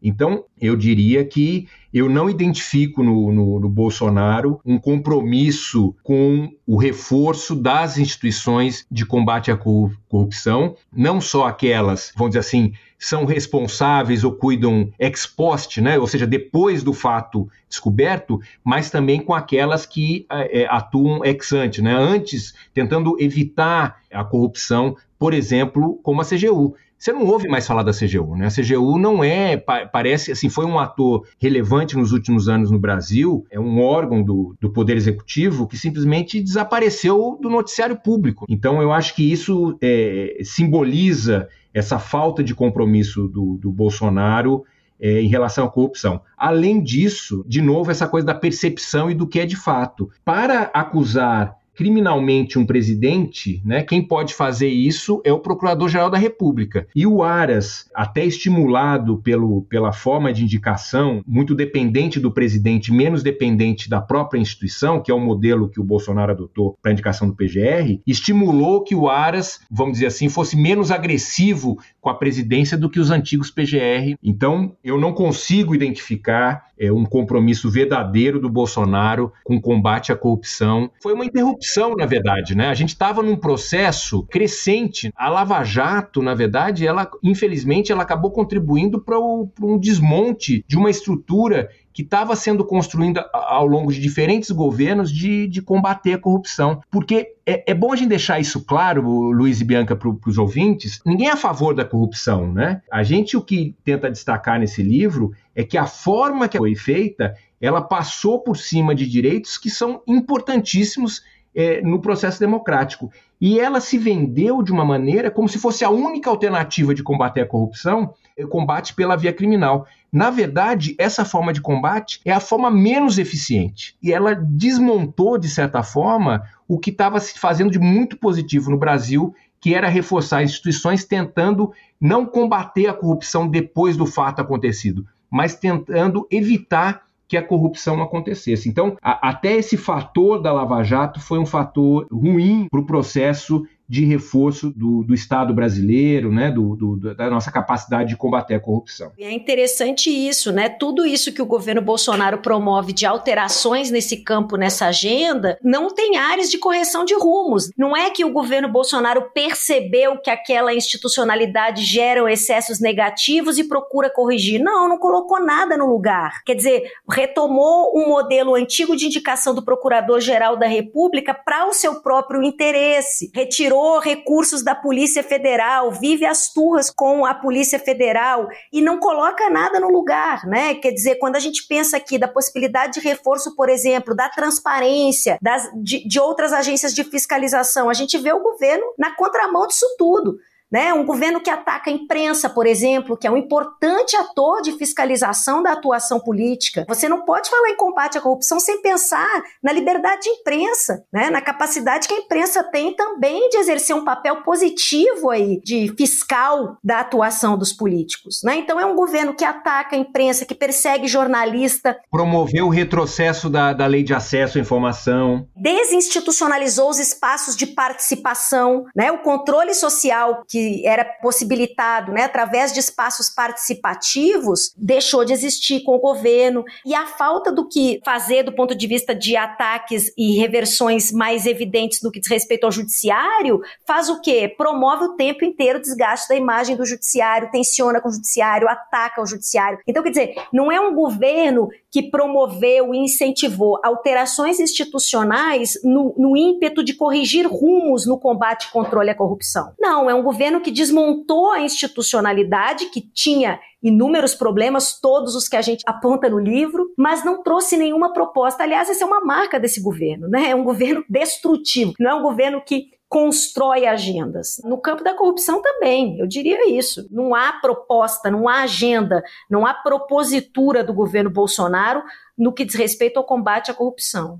[0.01, 6.77] Então, eu diria que eu não identifico no, no, no, Bolsonaro um compromisso com o
[6.77, 14.25] reforço das instituições de combate à corrupção, não só aquelas, vamos dizer assim, são responsáveis
[14.25, 15.97] ou cuidam ex post, né?
[15.97, 21.81] ou seja, depois do fato descoberto, mas também com aquelas que é, atuam ex ante,
[21.81, 21.95] né?
[21.95, 26.75] antes, tentando evitar a corrupção, por exemplo, como a CGU.
[26.99, 28.47] Você não ouve mais falar da CGU, né?
[28.47, 33.45] A CGU não é, parece, assim, foi um ator relevante nos últimos anos no Brasil,
[33.49, 38.45] é um órgão do, do Poder Executivo que simplesmente desapareceu do noticiário público.
[38.49, 44.65] Então, eu acho que isso é, simboliza essa falta de compromisso do, do Bolsonaro
[44.99, 46.19] é, em relação à corrupção.
[46.37, 50.09] Além disso, de novo, essa coisa da percepção e do que é de fato.
[50.25, 56.85] Para acusar criminalmente um presidente, né, quem pode fazer isso é o Procurador-Geral da República.
[56.93, 63.23] E o Aras, até estimulado pelo, pela forma de indicação, muito dependente do presidente, menos
[63.23, 67.29] dependente da própria instituição, que é o modelo que o Bolsonaro adotou para a indicação
[67.29, 72.77] do PGR, estimulou que o Aras, vamos dizer assim, fosse menos agressivo com a presidência
[72.77, 74.15] do que os antigos PGR.
[74.23, 80.15] Então, eu não consigo identificar é, um compromisso verdadeiro do Bolsonaro com o combate à
[80.15, 80.89] corrupção.
[81.01, 82.69] Foi uma interrupção, na verdade, né?
[82.69, 85.11] A gente estava num processo crescente.
[85.15, 90.89] A Lava Jato, na verdade, ela, infelizmente, ela acabou contribuindo para um desmonte de uma
[90.89, 91.69] estrutura
[91.99, 96.79] que estava sendo construída ao longo de diferentes governos de, de combater a corrupção.
[96.89, 101.01] Porque é, é, bom a gente deixar isso claro, Luiz e Bianca, para os ouvintes:
[101.05, 102.81] ninguém é a favor da corrupção, né?
[102.89, 107.35] A gente o que tenta destacar nesse livro é que a forma que foi feita
[107.59, 111.21] ela passou por cima de direitos que são importantíssimos
[111.55, 113.11] é, no processo democrático.
[113.39, 117.41] E ela se vendeu de uma maneira como se fosse a única alternativa de combater
[117.41, 119.85] a corrupção, é combate pela via criminal.
[120.11, 123.95] Na verdade, essa forma de combate é a forma menos eficiente.
[124.01, 128.77] E ela desmontou, de certa forma, o que estava se fazendo de muito positivo no
[128.77, 135.55] Brasil, que era reforçar instituições tentando não combater a corrupção depois do fato acontecido, mas
[135.55, 138.67] tentando evitar que a corrupção acontecesse.
[138.67, 143.63] Então, a, até esse fator da Lava Jato foi um fator ruim para o processo
[143.89, 148.59] de reforço do, do Estado brasileiro, né, do, do, da nossa capacidade de combater a
[148.59, 149.11] corrupção.
[149.19, 150.69] É interessante isso, né?
[150.69, 156.17] Tudo isso que o governo Bolsonaro promove de alterações nesse campo, nessa agenda, não tem
[156.17, 157.71] áreas de correção de rumos.
[157.75, 164.11] Não é que o governo Bolsonaro percebeu que aquela institucionalidade gera excessos negativos e procura
[164.13, 164.61] corrigir.
[164.61, 166.43] Não, não colocou nada no lugar.
[166.45, 172.01] Quer dizer, retomou um modelo antigo de indicação do Procurador-Geral da República para o seu
[172.01, 173.31] próprio interesse.
[173.33, 179.49] Retirou recursos da Polícia Federal, vive as turras com a Polícia Federal e não coloca
[179.49, 180.75] nada no lugar, né?
[180.75, 185.37] Quer dizer, quando a gente pensa aqui da possibilidade de reforço, por exemplo, da transparência,
[185.41, 189.85] das, de, de outras agências de fiscalização, a gente vê o governo na contramão disso
[189.97, 190.37] tudo.
[190.71, 190.93] Né?
[190.93, 195.63] Um governo que ataca a imprensa, por exemplo, que é um importante ator de fiscalização
[195.63, 196.85] da atuação política.
[196.87, 199.27] Você não pode falar em combate à corrupção sem pensar
[199.63, 201.29] na liberdade de imprensa, né?
[201.29, 206.77] na capacidade que a imprensa tem também de exercer um papel positivo aí de fiscal
[206.83, 208.41] da atuação dos políticos.
[208.43, 208.57] Né?
[208.57, 211.99] Então é um governo que ataca a imprensa, que persegue jornalista.
[212.11, 215.47] Promoveu o retrocesso da, da lei de acesso à informação.
[215.55, 219.11] Desinstitucionalizou os espaços de participação, né?
[219.11, 225.83] o controle social que que era possibilitado né, através de espaços participativos deixou de existir
[225.83, 226.65] com o governo.
[226.85, 231.45] E a falta do que fazer do ponto de vista de ataques e reversões mais
[231.45, 234.53] evidentes no que diz respeito ao judiciário faz o quê?
[234.57, 239.21] Promove o tempo inteiro o desgaste da imagem do judiciário, tensiona com o judiciário, ataca
[239.21, 239.79] o judiciário.
[239.87, 246.37] Então, quer dizer, não é um governo que promoveu e incentivou alterações institucionais no, no
[246.37, 249.73] ímpeto de corrigir rumos no combate e controle à corrupção.
[249.79, 255.55] Não, é um governo que desmontou a institucionalidade, que tinha inúmeros problemas, todos os que
[255.55, 258.63] a gente aponta no livro, mas não trouxe nenhuma proposta.
[258.63, 260.49] Aliás, essa é uma marca desse governo, né?
[260.49, 264.61] É um governo destrutivo, não é um governo que constrói agendas.
[264.63, 267.07] No campo da corrupção também, eu diria isso.
[267.09, 272.03] Não há proposta, não há agenda, não há propositura do governo Bolsonaro
[272.37, 274.39] no que diz respeito ao combate à corrupção.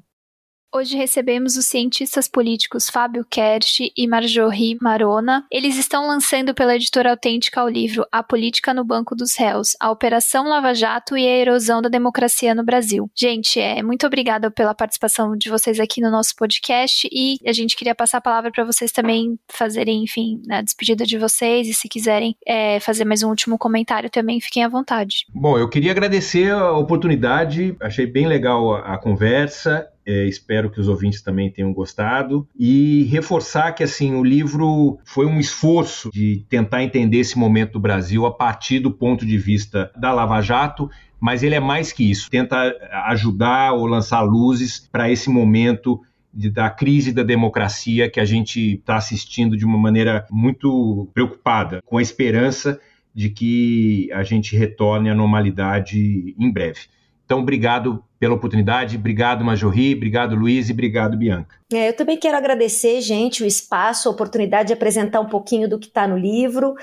[0.71, 5.43] Hoje recebemos os cientistas políticos Fábio Kersh e Marjorie Marona.
[5.51, 9.89] Eles estão lançando pela editora autêntica o livro A Política no Banco dos Réus, a
[9.89, 13.09] Operação Lava Jato e a Erosão da Democracia no Brasil.
[13.17, 17.75] Gente, é, muito obrigada pela participação de vocês aqui no nosso podcast e a gente
[17.75, 21.89] queria passar a palavra para vocês também fazerem, enfim, a despedida de vocês e se
[21.89, 25.25] quiserem é, fazer mais um último comentário também, fiquem à vontade.
[25.33, 30.79] Bom, eu queria agradecer a oportunidade, achei bem legal a, a conversa é, espero que
[30.79, 32.47] os ouvintes também tenham gostado.
[32.57, 37.79] E reforçar que assim o livro foi um esforço de tentar entender esse momento do
[37.79, 40.89] Brasil a partir do ponto de vista da Lava Jato,
[41.19, 42.27] mas ele é mais que isso.
[42.27, 42.75] Tenta
[43.07, 46.01] ajudar ou lançar luzes para esse momento
[46.33, 51.97] da crise da democracia que a gente está assistindo de uma maneira muito preocupada, com
[51.97, 52.79] a esperança
[53.13, 56.81] de que a gente retorne à normalidade em breve.
[57.29, 61.57] Então, obrigado pela oportunidade, obrigado Majorri, obrigado Luiz e obrigado Bianca.
[61.71, 65.77] É, eu também quero agradecer, gente, o espaço, a oportunidade de apresentar um pouquinho do
[65.77, 66.73] que está no livro.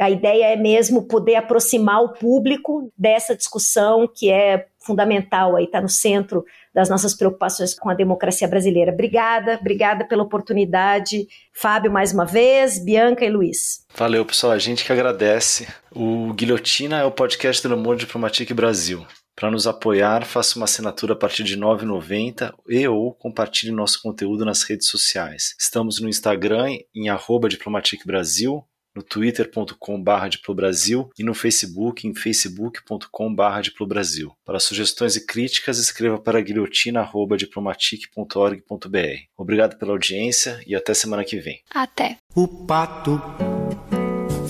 [0.00, 5.80] A ideia é mesmo poder aproximar o público dessa discussão que é fundamental aí, está
[5.80, 6.44] no centro
[6.74, 8.90] das nossas preocupações com a democracia brasileira.
[8.90, 11.28] Obrigada, obrigada pela oportunidade.
[11.52, 13.86] Fábio, mais uma vez, Bianca e Luiz.
[13.94, 14.52] Valeu, pessoal.
[14.52, 15.68] A gente que agradece.
[15.94, 19.06] O Guilhotina é o podcast do Monde Diplomatique Brasil.
[19.34, 24.00] Para nos apoiar, faça uma assinatura a partir de R$ 9,90 e ou compartilhe nosso
[24.02, 25.54] conteúdo nas redes sociais.
[25.58, 28.64] Estamos no Instagram em arroba Diplomatique Brasil,
[28.94, 34.30] no twitter.com.br diplobrasil e no Facebook em facebook.com.br diplobrasil.
[34.44, 38.98] Para sugestões e críticas, escreva para guilhotina.diplomatic.org.br.
[39.36, 41.60] Obrigado pela audiência e até semana que vem.
[41.70, 42.16] Até.
[42.34, 43.20] O pato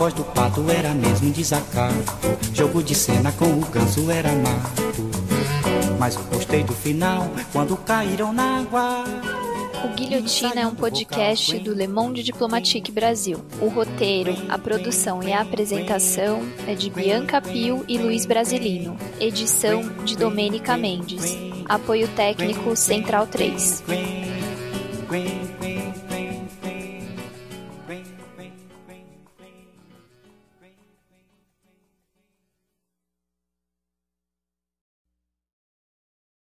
[0.00, 1.94] voz do pato era mesmo desacato
[2.54, 5.10] Jogo de cena com o ganso era mato
[5.98, 9.04] Mas eu gostei do final Quando caíram na água
[9.82, 13.42] o Guilhotina é um podcast do Le Monde Diplomatique Brasil.
[13.62, 18.94] O roteiro, a produção e a apresentação é de Bianca Pio e Luiz Brasilino.
[19.18, 21.34] Edição de Domênica Mendes.
[21.66, 23.82] Apoio técnico Central 3.